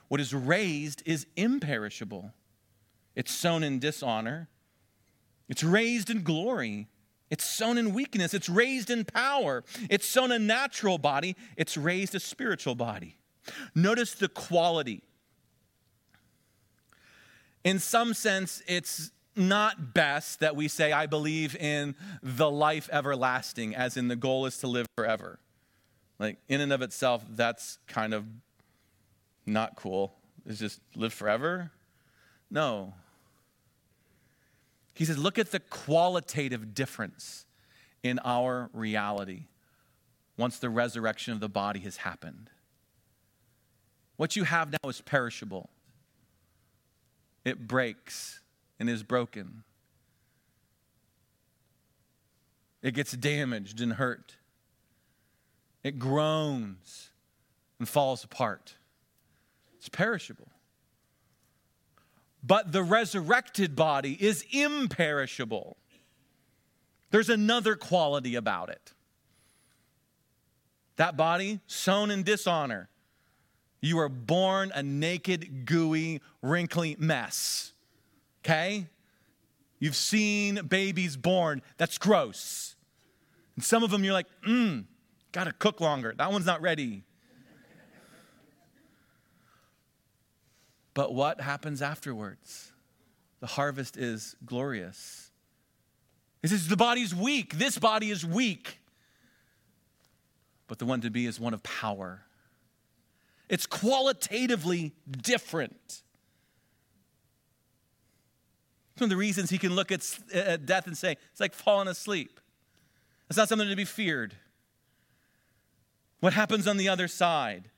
[0.06, 2.32] what is raised is imperishable.
[3.16, 4.48] It's sown in dishonor,
[5.48, 6.86] it's raised in glory.
[7.30, 8.34] It's sown in weakness.
[8.34, 9.64] It's raised in power.
[9.90, 11.36] It's sown a natural body.
[11.56, 13.16] It's raised a spiritual body.
[13.74, 15.02] Notice the quality.
[17.64, 23.74] In some sense, it's not best that we say, I believe in the life everlasting,
[23.74, 25.38] as in the goal is to live forever.
[26.18, 28.24] Like, in and of itself, that's kind of
[29.46, 30.14] not cool.
[30.44, 31.70] It's just live forever?
[32.50, 32.94] No.
[34.98, 37.46] He says, look at the qualitative difference
[38.02, 39.44] in our reality
[40.36, 42.50] once the resurrection of the body has happened.
[44.16, 45.70] What you have now is perishable,
[47.44, 48.40] it breaks
[48.80, 49.62] and is broken,
[52.82, 54.34] it gets damaged and hurt,
[55.84, 57.10] it groans
[57.78, 58.74] and falls apart.
[59.76, 60.48] It's perishable.
[62.42, 65.76] But the resurrected body is imperishable.
[67.10, 68.92] There's another quality about it.
[70.96, 72.88] That body, sown in dishonor,
[73.80, 77.72] you are born a naked, gooey, wrinkly mess.
[78.44, 78.86] Okay?
[79.78, 81.62] You've seen babies born.
[81.76, 82.74] That's gross.
[83.54, 84.84] And some of them you're like, mmm,
[85.32, 86.14] gotta cook longer.
[86.16, 87.04] That one's not ready.
[90.98, 92.72] But what happens afterwards?
[93.38, 95.30] The harvest is glorious.
[96.42, 97.54] He says, The body's weak.
[97.54, 98.80] This body is weak.
[100.66, 102.22] But the one to be is one of power.
[103.48, 106.02] It's qualitatively different.
[108.90, 111.54] It's one of the reasons he can look at, at death and say, it's like
[111.54, 112.40] falling asleep.
[113.28, 114.34] It's not something to be feared.
[116.18, 117.70] What happens on the other side?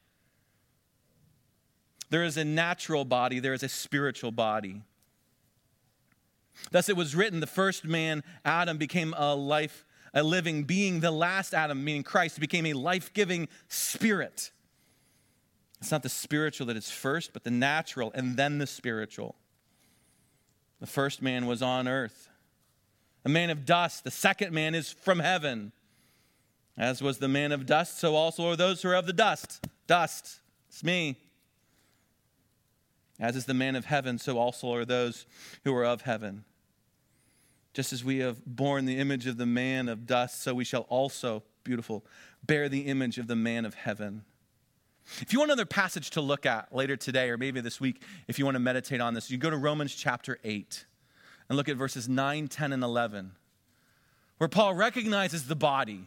[2.11, 4.83] There is a natural body, there is a spiritual body.
[6.71, 11.01] Thus it was written the first man, Adam, became a life, a living being.
[11.01, 14.51] The last Adam, meaning Christ, became a life giving spirit.
[15.81, 19.37] It's not the spiritual that is first, but the natural and then the spiritual.
[20.81, 22.29] The first man was on earth,
[23.25, 24.05] a man of dust.
[24.05, 25.73] The second man is from heaven.
[26.77, 29.67] As was the man of dust, so also are those who are of the dust.
[29.87, 30.41] Dust.
[30.69, 31.19] It's me.
[33.21, 35.27] As is the man of heaven, so also are those
[35.65, 36.45] who are of heaven.
[37.75, 40.87] Just as we have borne the image of the man of dust, so we shall
[40.89, 42.05] also, beautiful,
[42.43, 44.25] bear the image of the man of heaven.
[45.21, 48.39] If you want another passage to look at later today or maybe this week, if
[48.39, 50.87] you want to meditate on this, you go to Romans chapter 8
[51.49, 53.33] and look at verses 9, 10, and 11,
[54.39, 56.07] where Paul recognizes the body.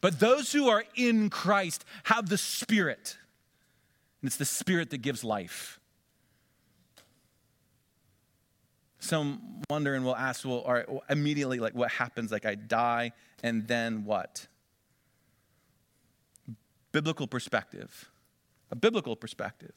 [0.00, 3.18] But those who are in Christ have the Spirit,
[4.20, 5.78] and it's the Spirit that gives life.
[9.02, 12.30] Some wonder and will ask, well, all right, well, immediately, like, what happens?
[12.30, 13.10] Like, I die,
[13.42, 14.46] and then what?
[16.92, 18.12] Biblical perspective.
[18.70, 19.72] A biblical perspective.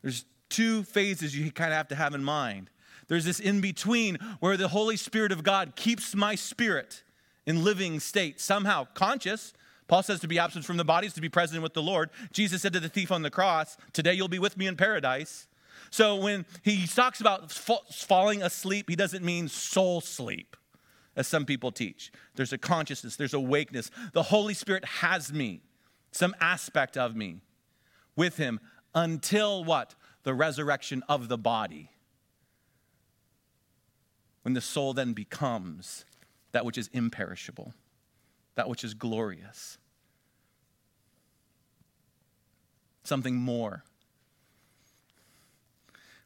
[0.00, 2.70] There's two phases you kind of have to have in mind.
[3.08, 7.02] There's this in between where the Holy Spirit of God keeps my spirit
[7.44, 9.52] in living state, somehow conscious.
[9.88, 12.10] Paul says to be absent from the body is to be present with the Lord.
[12.32, 15.48] Jesus said to the thief on the cross, Today you'll be with me in paradise.
[15.92, 20.56] So when he talks about falling asleep, he doesn't mean soul sleep,
[21.14, 22.10] as some people teach.
[22.34, 23.90] There's a consciousness, there's awakeness.
[24.14, 25.60] The Holy Spirit has me,
[26.10, 27.42] some aspect of me
[28.16, 28.58] with him
[28.94, 29.94] until what?
[30.22, 31.90] The resurrection of the body.
[34.42, 36.06] When the soul then becomes
[36.52, 37.74] that which is imperishable,
[38.54, 39.76] that which is glorious,
[43.04, 43.84] something more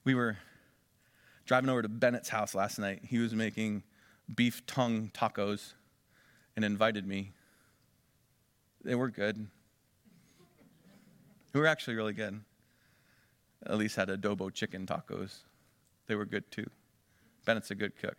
[0.07, 0.39] we were
[1.47, 3.01] driving over to Bennett's house last night.
[3.03, 3.83] He was making
[4.35, 5.73] beef tongue tacos
[6.55, 7.33] and invited me.
[8.85, 9.49] They were good.
[11.53, 12.41] They were actually really good.
[13.67, 15.39] Elise had adobo chicken tacos.
[16.07, 16.67] They were good too.
[17.45, 18.17] Bennett's a good cook.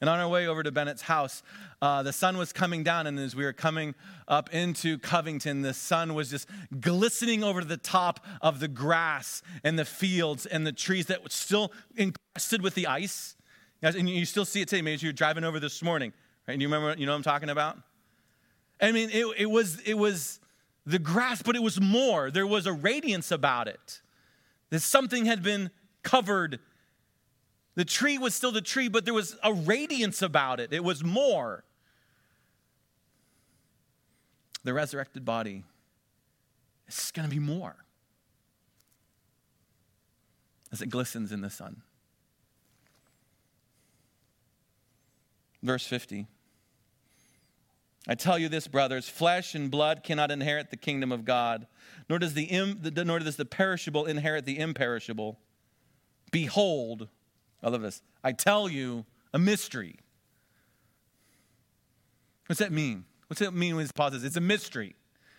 [0.00, 1.42] And on our way over to Bennett's house,
[1.80, 3.94] uh, the sun was coming down, and as we were coming
[4.28, 6.48] up into Covington, the sun was just
[6.80, 11.30] glistening over the top of the grass and the fields and the trees that were
[11.30, 13.36] still encrusted with the ice.
[13.82, 14.82] And you still see it today.
[14.82, 16.12] Maybe you're driving over this morning,
[16.46, 16.54] right?
[16.54, 17.78] And you remember, you know what I'm talking about?
[18.80, 20.40] I mean, it, it was it was
[20.84, 22.30] the grass, but it was more.
[22.30, 24.02] There was a radiance about it.
[24.70, 25.70] That something had been
[26.02, 26.58] covered
[27.76, 30.72] the tree was still the tree, but there was a radiance about it.
[30.72, 31.62] It was more.
[34.64, 35.62] The resurrected body
[36.88, 37.76] is going to be more
[40.72, 41.82] as it glistens in the sun.
[45.62, 46.26] Verse 50.
[48.08, 51.66] I tell you this, brothers flesh and blood cannot inherit the kingdom of God,
[52.08, 52.48] nor does the,
[53.04, 55.38] nor does the perishable inherit the imperishable.
[56.30, 57.08] Behold,
[57.62, 58.02] I love this.
[58.22, 59.98] I tell you a mystery.
[62.46, 63.04] What's that mean?
[63.28, 64.24] What's that mean when he pauses?
[64.24, 64.94] It's a mystery.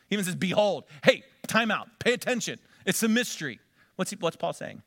[0.10, 2.60] He even says, Behold, hey, time out, pay attention.
[2.86, 3.60] It's a mystery.
[3.95, 4.82] What's, he, what's Paul saying?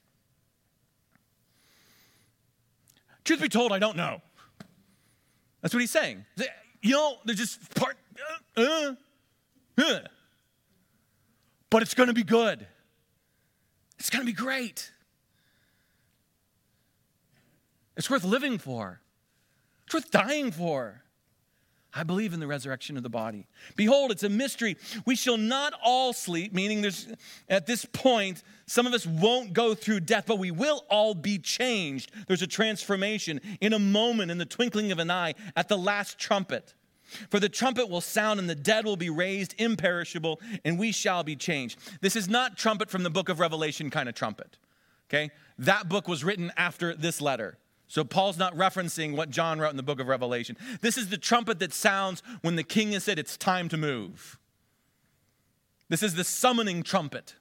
[3.25, 4.23] Truth be told, I don't know.
[5.61, 6.25] That's what he's saying.
[6.83, 7.97] You know, they're just part,
[8.57, 8.95] uh, uh,
[9.79, 10.01] uh.
[11.69, 12.67] but it's going to be good.
[13.99, 14.91] It's going to be great.
[18.01, 18.99] It's worth living for,
[19.85, 21.03] it's worth dying for.
[21.93, 23.47] I believe in the resurrection of the body.
[23.77, 24.79] Behold, it's a mystery.
[25.05, 27.09] We shall not all sleep, meaning there's
[27.51, 31.37] at this point, some of us won't go through death, but we will all be
[31.37, 32.11] changed.
[32.27, 36.19] There's a transformation in a moment, in the twinkling of an eye, at the last
[36.19, 36.73] trumpet.
[37.29, 41.23] For the trumpet will sound, and the dead will be raised imperishable, and we shall
[41.23, 41.79] be changed.
[42.01, 44.57] This is not trumpet from the book of Revelation kind of trumpet.
[45.11, 45.33] Okay?
[45.59, 47.59] That book was written after this letter.
[47.91, 50.57] So Paul's not referencing what John wrote in the book of Revelation.
[50.81, 54.39] This is the trumpet that sounds when the king has said it's time to move.
[55.89, 57.35] This is the summoning trumpet.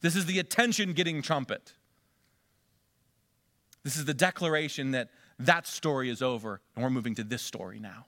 [0.00, 1.72] This is the attention getting trumpet.
[3.82, 5.10] This is the declaration that
[5.40, 8.06] that story is over and we're moving to this story now.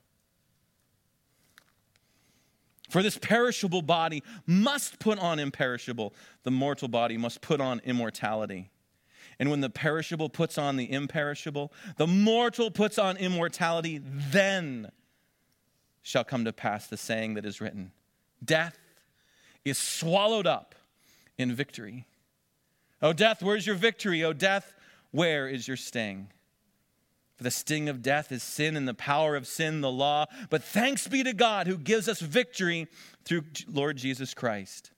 [2.88, 6.14] For this perishable body must put on imperishable,
[6.44, 8.70] the mortal body must put on immortality.
[9.38, 14.90] And when the perishable puts on the imperishable, the mortal puts on immortality, then
[16.02, 17.92] shall come to pass the saying that is written
[18.44, 18.78] Death
[19.64, 20.74] is swallowed up
[21.38, 22.06] in victory.
[23.02, 24.22] O death, where's your victory?
[24.22, 24.74] O death,
[25.10, 26.28] where is your sting?
[27.36, 30.26] For the sting of death is sin, and the power of sin, the law.
[30.50, 32.86] But thanks be to God who gives us victory
[33.24, 34.92] through Lord Jesus Christ.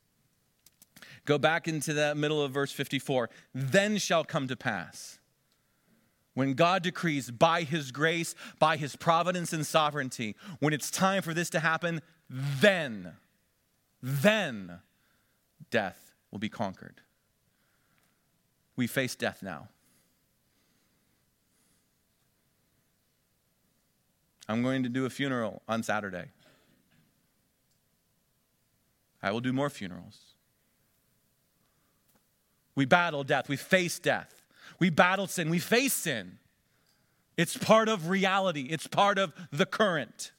[1.26, 3.28] Go back into the middle of verse 54.
[3.54, 5.18] Then shall come to pass
[6.36, 11.32] when God decrees by his grace, by his providence and sovereignty, when it's time for
[11.32, 13.14] this to happen, then,
[14.02, 14.80] then
[15.70, 17.00] death will be conquered.
[18.76, 19.68] We face death now.
[24.46, 26.26] I'm going to do a funeral on Saturday.
[29.22, 30.35] I will do more funerals.
[32.76, 34.42] We battle death, we face death.
[34.78, 36.38] We battle sin, we face sin.
[37.36, 40.32] It's part of reality, it's part of the current.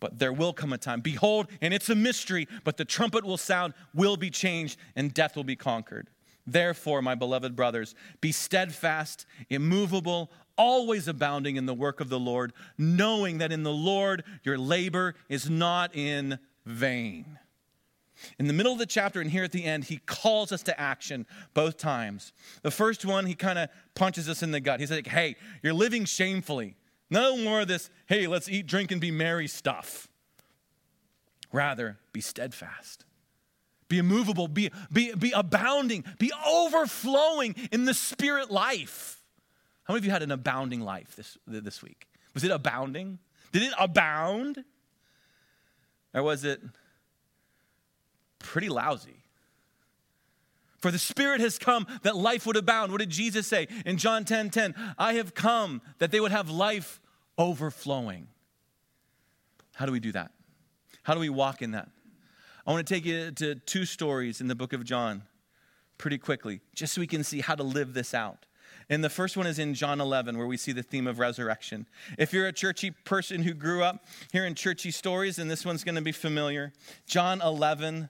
[0.00, 1.00] But there will come a time.
[1.00, 5.36] Behold, and it's a mystery, but the trumpet will sound, will be changed, and death
[5.36, 6.08] will be conquered.
[6.46, 12.52] Therefore, my beloved brothers, be steadfast, immovable, always abounding in the work of the Lord,
[12.78, 17.38] knowing that in the Lord your labor is not in vain.
[18.38, 20.80] In the middle of the chapter and here at the end, he calls us to
[20.80, 22.32] action both times.
[22.62, 24.80] The first one, he kind of punches us in the gut.
[24.80, 26.76] He's like, hey, you're living shamefully.
[27.10, 30.08] No more of this, hey, let's eat, drink, and be merry stuff.
[31.52, 33.04] Rather, be steadfast.
[33.88, 39.22] Be immovable, be, be, be abounding, be overflowing in the spirit life.
[39.84, 42.08] How many of you had an abounding life this, this week?
[42.34, 43.20] Was it abounding?
[43.52, 44.64] Did it abound?
[46.12, 46.60] Or was it
[48.38, 49.22] pretty lousy.
[50.78, 52.92] For the Spirit has come that life would abound.
[52.92, 54.74] What did Jesus say in John 10 10?
[54.98, 57.00] I have come that they would have life
[57.38, 58.28] overflowing.
[59.74, 60.32] How do we do that?
[61.02, 61.88] How do we walk in that?
[62.66, 65.22] I want to take you to two stories in the book of John
[65.98, 68.46] pretty quickly, just so we can see how to live this out.
[68.88, 71.86] And the first one is in John 11, where we see the theme of resurrection.
[72.18, 75.96] If you're a churchy person who grew up hearing churchy stories, then this one's going
[75.96, 76.72] to be familiar.
[77.06, 78.08] John 11,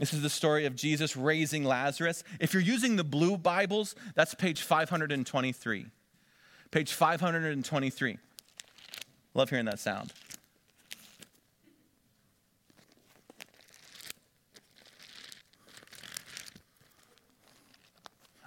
[0.00, 2.24] this is the story of Jesus raising Lazarus.
[2.40, 5.86] If you're using the blue Bibles, that's page 523.
[6.70, 8.18] Page 523.
[9.34, 10.14] Love hearing that sound.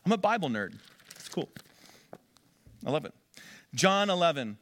[0.04, 0.74] I'm a Bible nerd.
[1.12, 1.50] It's cool.
[2.84, 3.14] I love it.
[3.76, 4.58] John 11.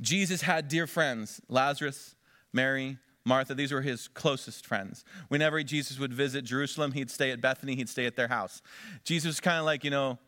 [0.00, 2.14] Jesus had dear friends, Lazarus,
[2.50, 5.04] Mary, Martha, these were his closest friends.
[5.28, 8.62] Whenever Jesus would visit Jerusalem, he'd stay at Bethany, he'd stay at their house.
[9.04, 10.18] Jesus was kind of like, you know,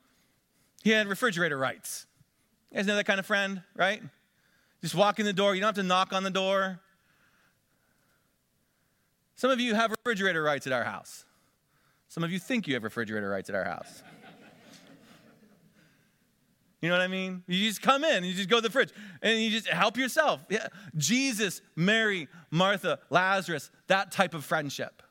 [0.82, 2.07] he had refrigerator rights.
[2.70, 4.03] You guys know that kind of friend, right?
[4.80, 6.80] Just walk in the door, you don't have to knock on the door.
[9.34, 11.24] Some of you have refrigerator rights at our house.
[12.09, 14.03] Some of you think you have refrigerator rights at our house.
[16.85, 17.43] You know what I mean?
[17.47, 18.91] You just come in, you just go to the fridge,
[19.22, 20.45] and you just help yourself.
[20.51, 20.66] Yeah.
[20.99, 25.03] Jesus, Mary, Martha, Lazarus, that type of friendship.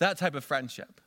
[0.00, 1.00] That type of friendship.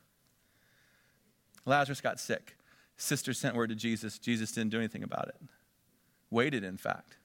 [1.65, 2.55] Lazarus got sick.
[2.95, 4.17] Sister sent word to Jesus.
[4.17, 5.35] Jesus didn't do anything about it.
[6.29, 7.17] Waited, in fact,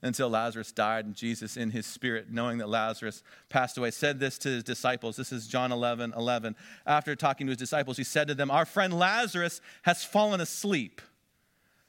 [0.00, 1.04] until Lazarus died.
[1.04, 5.16] And Jesus, in his spirit, knowing that Lazarus passed away, said this to his disciples.
[5.16, 6.56] This is John 11 11.
[6.86, 11.02] After talking to his disciples, he said to them, Our friend Lazarus has fallen asleep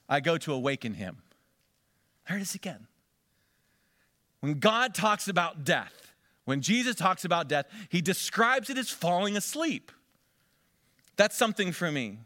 [0.07, 1.17] I go to awaken him.
[2.27, 2.87] There it is again.
[4.39, 6.13] When God talks about death,
[6.45, 9.91] when Jesus talks about death, he describes it as falling asleep.
[11.15, 12.19] That's something for me.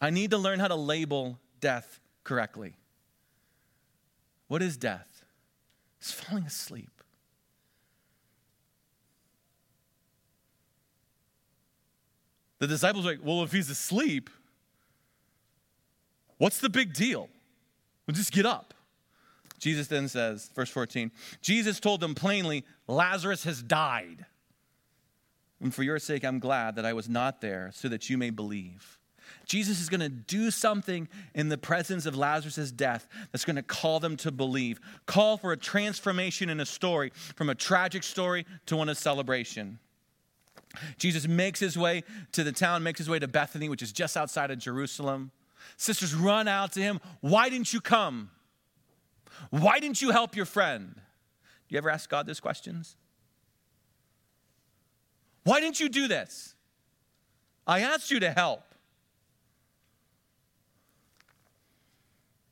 [0.00, 2.76] I need to learn how to label death correctly.
[4.48, 5.24] What is death?
[6.00, 6.90] It's falling asleep.
[12.58, 14.30] The disciples are like, well, if he's asleep,
[16.42, 17.28] What's the big deal?
[18.04, 18.74] Well, just get up.
[19.60, 24.26] Jesus then says, verse 14, Jesus told them plainly, Lazarus has died.
[25.60, 28.30] And for your sake, I'm glad that I was not there so that you may
[28.30, 28.98] believe.
[29.46, 33.62] Jesus is going to do something in the presence of Lazarus' death that's going to
[33.62, 38.46] call them to believe, call for a transformation in a story from a tragic story
[38.66, 39.78] to one of celebration.
[40.98, 44.16] Jesus makes his way to the town, makes his way to Bethany, which is just
[44.16, 45.30] outside of Jerusalem.
[45.76, 47.00] Sisters run out to him.
[47.20, 48.30] Why didn't you come?
[49.50, 50.94] Why didn't you help your friend?
[50.94, 51.00] Do
[51.74, 52.96] you ever ask God those questions?
[55.44, 56.54] Why didn't you do this?
[57.66, 58.62] I asked you to help.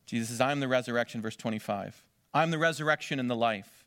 [0.07, 2.03] Jesus says, I am the resurrection, verse 25.
[2.35, 3.85] I'm the resurrection and the life.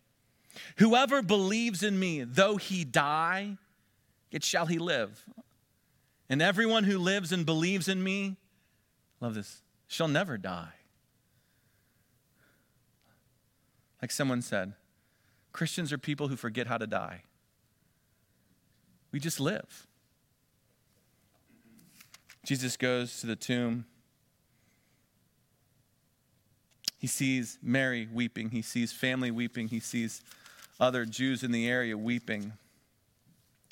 [0.78, 3.58] Whoever believes in me, though he die,
[4.32, 5.26] yet shall he live.
[6.30, 8.38] And everyone who lives and believes in me,
[9.24, 10.74] love this, She'll never die.
[14.02, 14.74] Like someone said,
[15.52, 17.24] Christians are people who forget how to die.
[19.12, 19.88] We just live.
[22.44, 23.86] Jesus goes to the tomb.
[26.98, 28.50] He sees Mary weeping.
[28.50, 29.68] He sees family weeping.
[29.68, 30.22] He sees
[30.80, 32.54] other Jews in the area weeping.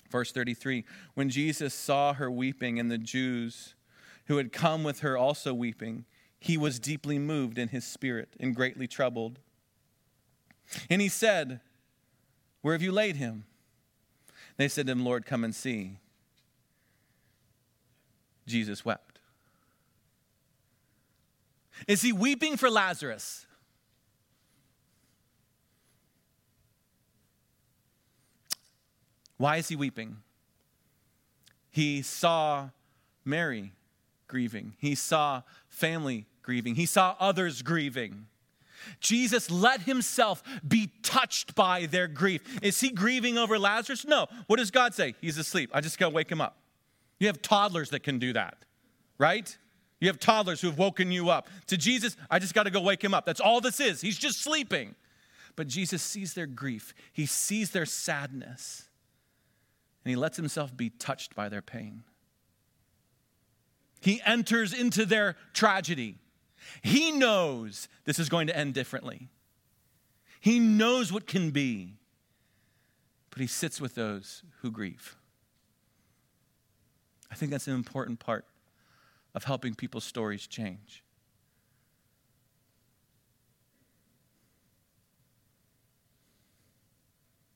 [0.09, 0.85] Verse 33
[1.15, 3.73] When Jesus saw her weeping and the Jews
[4.31, 6.05] who had come with her also weeping,
[6.39, 9.39] he was deeply moved in his spirit and greatly troubled.
[10.89, 11.59] And he said,
[12.61, 13.43] Where have you laid him?
[14.55, 15.97] They said to him, Lord, come and see.
[18.47, 19.19] Jesus wept.
[21.85, 23.45] Is he weeping for Lazarus?
[29.35, 30.19] Why is he weeping?
[31.69, 32.69] He saw
[33.25, 33.73] Mary
[34.31, 38.27] grieving, he saw family grieving, he saw others grieving.
[38.99, 42.41] Jesus let himself be touched by their grief.
[42.63, 44.05] Is he grieving over Lazarus?
[44.05, 44.25] No.
[44.47, 45.13] What does God say?
[45.21, 45.69] He's asleep.
[45.71, 46.57] I just got to wake him up.
[47.19, 48.57] You have toddlers that can do that,
[49.19, 49.55] right?
[49.99, 51.47] You have toddlers who have woken you up.
[51.67, 53.23] To Jesus, I just got to go wake him up.
[53.23, 54.01] That's all this is.
[54.01, 54.95] He's just sleeping.
[55.55, 58.89] But Jesus sees their grief, he sees their sadness,
[60.03, 62.03] and he lets himself be touched by their pain.
[64.01, 66.17] He enters into their tragedy.
[66.81, 69.29] He knows this is going to end differently.
[70.39, 71.93] He knows what can be,
[73.29, 75.15] but he sits with those who grieve.
[77.31, 78.45] I think that's an important part
[79.33, 81.03] of helping people's stories change.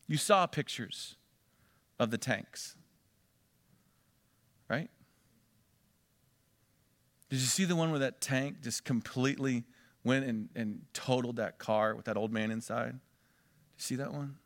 [0.07, 1.15] You saw pictures
[1.99, 2.75] of the tanks,
[4.69, 4.89] right?
[7.35, 9.65] Did you see the one where that tank just completely
[10.05, 12.91] went and, and totaled that car with that old man inside?
[12.91, 12.99] Did
[13.77, 14.37] you see that one?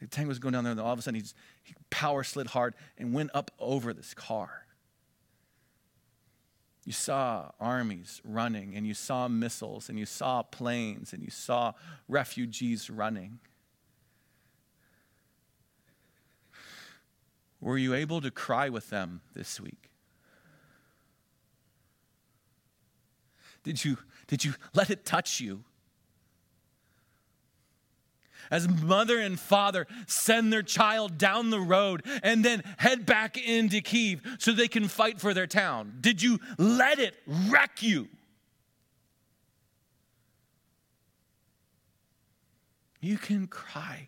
[0.00, 2.22] The tank was going down there, and all of a sudden he, just, he power
[2.22, 4.64] slid hard and went up over this car.
[6.84, 11.72] You saw armies running, and you saw missiles, and you saw planes, and you saw
[12.06, 13.40] refugees running.
[17.60, 19.85] Were you able to cry with them this week?
[23.66, 23.98] Did you,
[24.28, 25.64] did you let it touch you?
[28.48, 33.80] As mother and father send their child down the road and then head back into
[33.80, 38.06] Kiev so they can fight for their town, did you let it wreck you?
[43.00, 44.06] You can cry,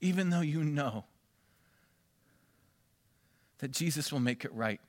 [0.00, 1.02] even though you know
[3.58, 4.80] that Jesus will make it right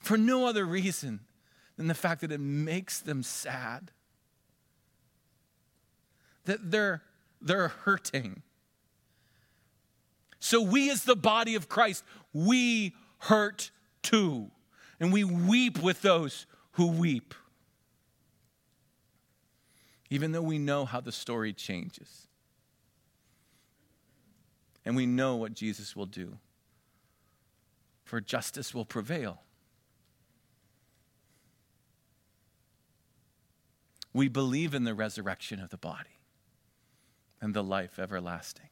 [0.00, 1.20] for no other reason
[1.76, 3.90] than the fact that it makes them sad.
[6.44, 7.02] That they're,
[7.40, 8.42] they're hurting.
[10.38, 13.70] So, we as the body of Christ, we hurt
[14.02, 14.50] too.
[15.00, 17.34] And we weep with those who weep.
[20.08, 22.28] Even though we know how the story changes.
[24.84, 26.38] And we know what Jesus will do.
[28.04, 29.42] For justice will prevail.
[34.16, 36.22] We believe in the resurrection of the body
[37.38, 38.70] and the life everlasting.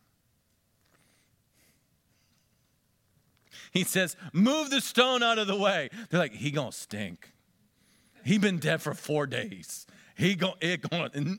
[3.70, 7.34] He says, "Move the stone out of the way." They're like, "He gonna stink.
[8.24, 9.86] He been dead for four days.
[10.16, 11.38] He going it going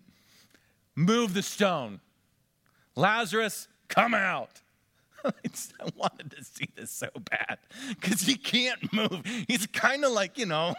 [0.93, 1.99] move the stone.
[2.95, 4.61] Lazarus, come out."
[5.25, 7.57] I wanted to see this so bad
[7.89, 9.23] because he can't move.
[9.47, 10.75] He's kind of like you know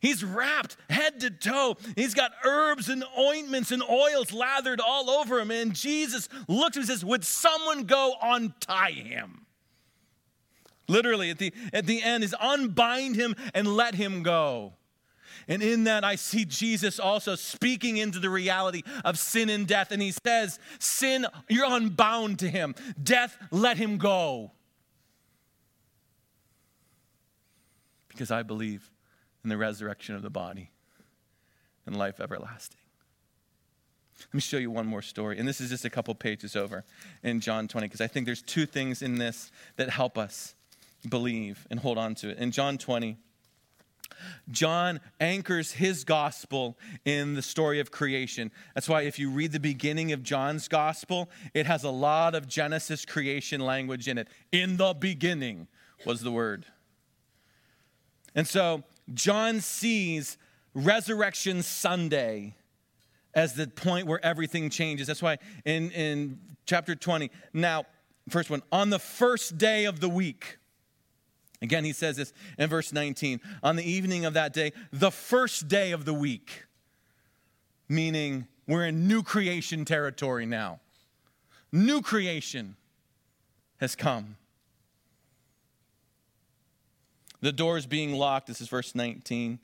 [0.00, 1.76] He's wrapped head to toe.
[1.94, 5.50] He's got herbs and ointments and oils lathered all over him.
[5.50, 9.46] And Jesus looks and says, Would someone go untie him?
[10.88, 14.74] Literally, at the, at the end, is unbind him and let him go.
[15.48, 19.92] And in that, I see Jesus also speaking into the reality of sin and death.
[19.92, 22.74] And he says, Sin, you're unbound to him.
[23.00, 24.52] Death, let him go.
[28.08, 28.90] Because I believe
[29.46, 30.72] and the resurrection of the body
[31.86, 32.80] and life everlasting.
[34.18, 35.38] Let me show you one more story.
[35.38, 36.84] And this is just a couple pages over
[37.22, 40.56] in John 20, because I think there's two things in this that help us
[41.08, 42.38] believe and hold on to it.
[42.38, 43.18] In John 20,
[44.50, 48.50] John anchors his gospel in the story of creation.
[48.74, 52.48] That's why, if you read the beginning of John's gospel, it has a lot of
[52.48, 54.26] Genesis creation language in it.
[54.50, 55.68] In the beginning
[56.04, 56.66] was the word.
[58.34, 58.82] And so,
[59.14, 60.38] John sees
[60.74, 62.54] Resurrection Sunday
[63.34, 65.06] as the point where everything changes.
[65.06, 67.84] That's why in, in chapter 20, now,
[68.28, 70.58] first one, on the first day of the week,
[71.62, 73.40] Again, he says this in verse 19.
[73.62, 76.64] On the evening of that day, the first day of the week,
[77.88, 80.80] meaning we're in new creation territory now.
[81.72, 82.76] New creation
[83.78, 84.36] has come.
[87.40, 89.58] The doors being locked, this is verse 19,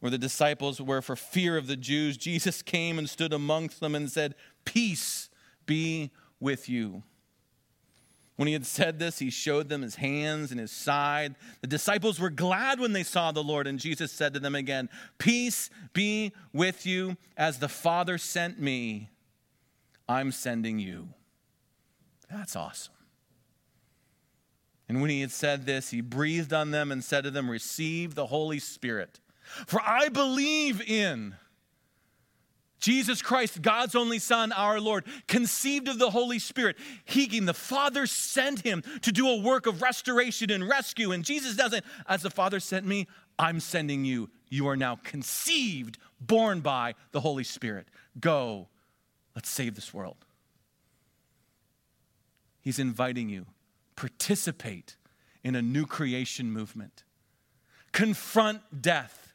[0.00, 2.16] where the disciples were for fear of the Jews.
[2.16, 4.34] Jesus came and stood amongst them and said,
[4.64, 5.30] Peace
[5.66, 7.02] be with you.
[8.36, 11.36] When he had said this, he showed them his hands and his side.
[11.60, 14.88] The disciples were glad when they saw the Lord, and Jesus said to them again,
[15.18, 19.10] Peace be with you, as the Father sent me,
[20.08, 21.10] I'm sending you.
[22.30, 22.94] That's awesome.
[24.88, 28.14] And when he had said this, he breathed on them and said to them, Receive
[28.14, 29.20] the Holy Spirit.
[29.66, 31.36] For I believe in
[32.82, 36.76] Jesus Christ, God's only Son, our Lord, conceived of the Holy Spirit.
[37.04, 41.12] He the Father sent him to do a work of restoration and rescue.
[41.12, 43.06] And Jesus doesn't, as the Father sent me,
[43.38, 44.30] I'm sending you.
[44.48, 47.86] You are now conceived, born by the Holy Spirit.
[48.18, 48.68] Go,
[49.36, 50.16] let's save this world.
[52.62, 53.46] He's inviting you,
[54.02, 54.96] participate
[55.44, 57.04] in a new creation movement,
[57.92, 59.32] confront death,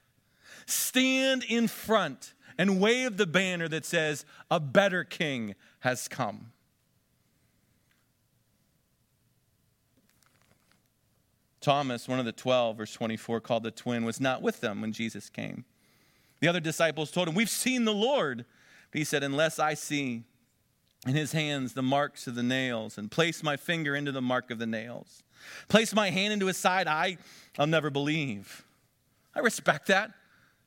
[0.66, 6.52] stand in front and wave the banner that says, A better king has come.
[11.62, 14.92] Thomas, one of the twelve, verse 24, called the twin, was not with them when
[14.92, 15.64] Jesus came.
[16.42, 18.44] The other disciples told him, We've seen the Lord.
[18.92, 20.24] But he said, Unless I see
[21.08, 24.52] in his hands the marks of the nails and place my finger into the mark
[24.52, 25.24] of the nails,
[25.68, 27.18] place my hand into his side, I,
[27.58, 28.66] I'll never believe.
[29.34, 30.12] I respect that.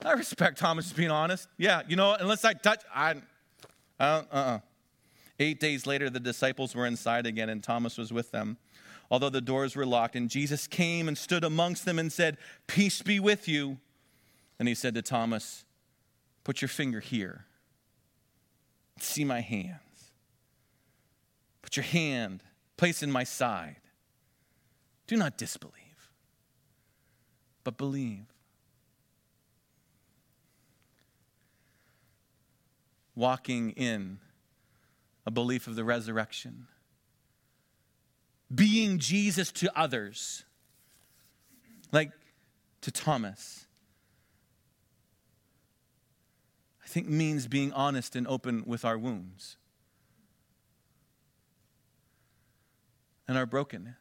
[0.05, 1.49] I respect Thomas being honest.
[1.59, 3.17] Yeah, you know, unless I touch, I,
[3.99, 4.59] uh uh-uh.
[5.39, 8.59] Eight days later, the disciples were inside again, and Thomas was with them,
[9.11, 10.15] although the doors were locked.
[10.15, 12.37] And Jesus came and stood amongst them and said,
[12.67, 13.79] Peace be with you.
[14.59, 15.65] And he said to Thomas,
[16.45, 17.47] Put your finger here.
[18.99, 19.81] See my hands.
[21.71, 22.43] Put your hand,
[22.77, 23.77] place in my side.
[25.07, 26.11] Do not disbelieve,
[27.63, 28.27] but believe.
[33.21, 34.19] walking in
[35.27, 36.67] a belief of the resurrection,
[38.53, 40.45] being Jesus to others,
[41.93, 42.13] like
[42.81, 43.67] to Thomas.
[46.83, 49.59] I think means being honest and open with our wounds
[53.31, 53.95] and our brokenness.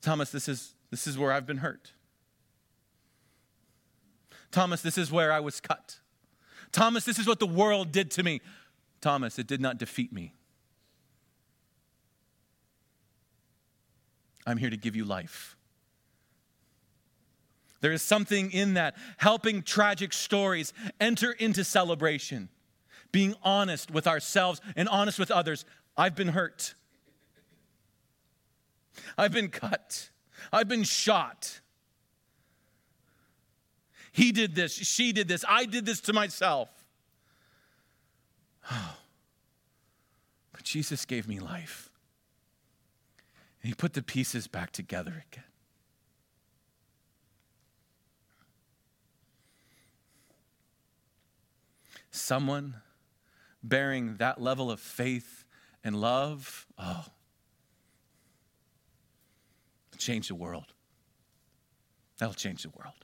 [0.00, 1.92] Thomas, this is, this is where I've been hurt.
[4.50, 5.98] Thomas, this is where I was cut.
[6.72, 8.40] Thomas, this is what the world did to me.
[9.02, 10.32] Thomas, it did not defeat me.
[14.46, 15.58] I'm here to give you life.
[17.82, 22.48] There is something in that, helping tragic stories enter into celebration,
[23.16, 25.64] being honest with ourselves and honest with others.
[25.96, 26.74] I've been hurt.
[29.16, 30.10] I've been cut.
[30.52, 31.62] I've been shot.
[34.12, 34.74] He did this.
[34.74, 35.46] She did this.
[35.48, 36.68] I did this to myself.
[38.70, 38.98] Oh.
[40.52, 41.90] But Jesus gave me life.
[43.62, 45.44] And He put the pieces back together again.
[52.10, 52.82] Someone
[53.68, 55.44] bearing that level of faith
[55.82, 57.04] and love, oh,
[59.98, 60.72] change the world.
[62.18, 62.94] That'll change the world.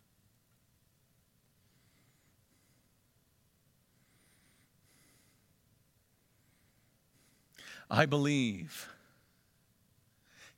[7.90, 8.88] I believe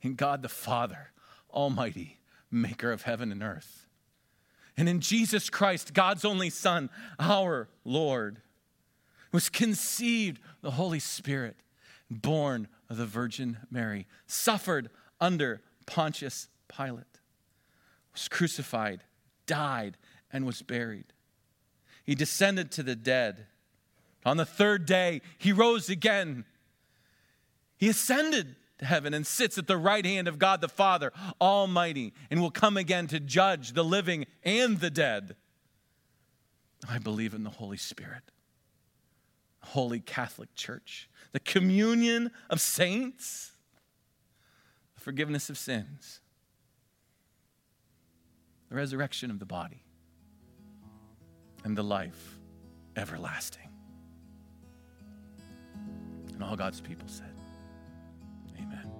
[0.01, 1.11] in God the Father,
[1.51, 3.85] Almighty, maker of heaven and earth,
[4.77, 6.89] and in Jesus Christ, God's only Son,
[7.19, 8.41] our Lord,
[9.35, 11.57] was conceived the Holy Spirit,
[12.09, 14.89] born of the Virgin Mary, suffered
[15.21, 17.19] under Pontius Pilate,
[18.13, 19.01] was crucified,
[19.45, 19.97] died,
[20.31, 21.13] and was buried.
[22.03, 23.45] He descended to the dead.
[24.25, 26.45] On the third day, he rose again
[27.77, 32.13] he ascended to heaven and sits at the right hand of God the Father Almighty
[32.29, 35.35] and will come again to judge the living and the dead.
[36.87, 38.23] I believe in the Holy Spirit,
[39.65, 43.51] Holy Catholic Church, the communion of saints,
[44.93, 46.21] the forgiveness of sins,
[48.69, 49.83] the resurrection of the body,
[51.63, 52.37] and the life
[52.95, 53.69] everlasting.
[56.33, 57.33] And all God's people said,
[58.59, 58.91] Amen.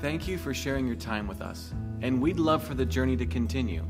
[0.00, 1.72] Thank you for sharing your time with us,
[2.02, 3.84] and we'd love for the journey to continue.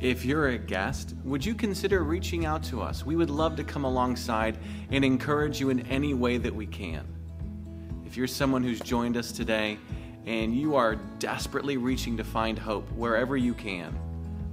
[0.00, 3.04] If you're a guest, would you consider reaching out to us?
[3.04, 4.56] We would love to come alongside
[4.92, 7.04] and encourage you in any way that we can.
[8.06, 9.76] If you're someone who's joined us today
[10.24, 13.98] and you are desperately reaching to find hope wherever you can,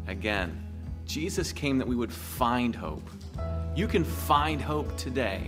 [0.07, 0.65] again,
[1.05, 3.07] Jesus came that we would find hope.
[3.75, 5.47] You can find hope today.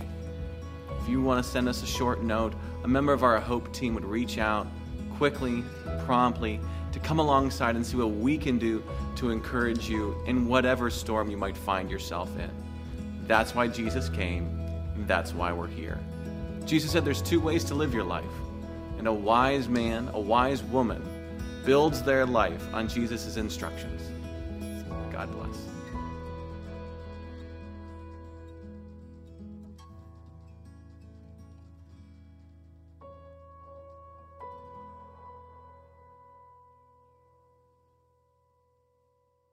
[1.02, 3.94] If you want to send us a short note, a member of our Hope team
[3.94, 4.68] would reach out
[5.16, 5.64] quickly,
[6.04, 6.60] promptly,
[6.98, 8.82] to come alongside and see what we can do
[9.16, 12.50] to encourage you in whatever storm you might find yourself in.
[13.26, 14.46] That's why Jesus came,
[14.94, 15.98] and that's why we're here.
[16.64, 18.24] Jesus said there's two ways to live your life,
[18.98, 21.02] and a wise man, a wise woman,
[21.64, 24.02] builds their life on Jesus' instructions.
[25.12, 25.77] God bless.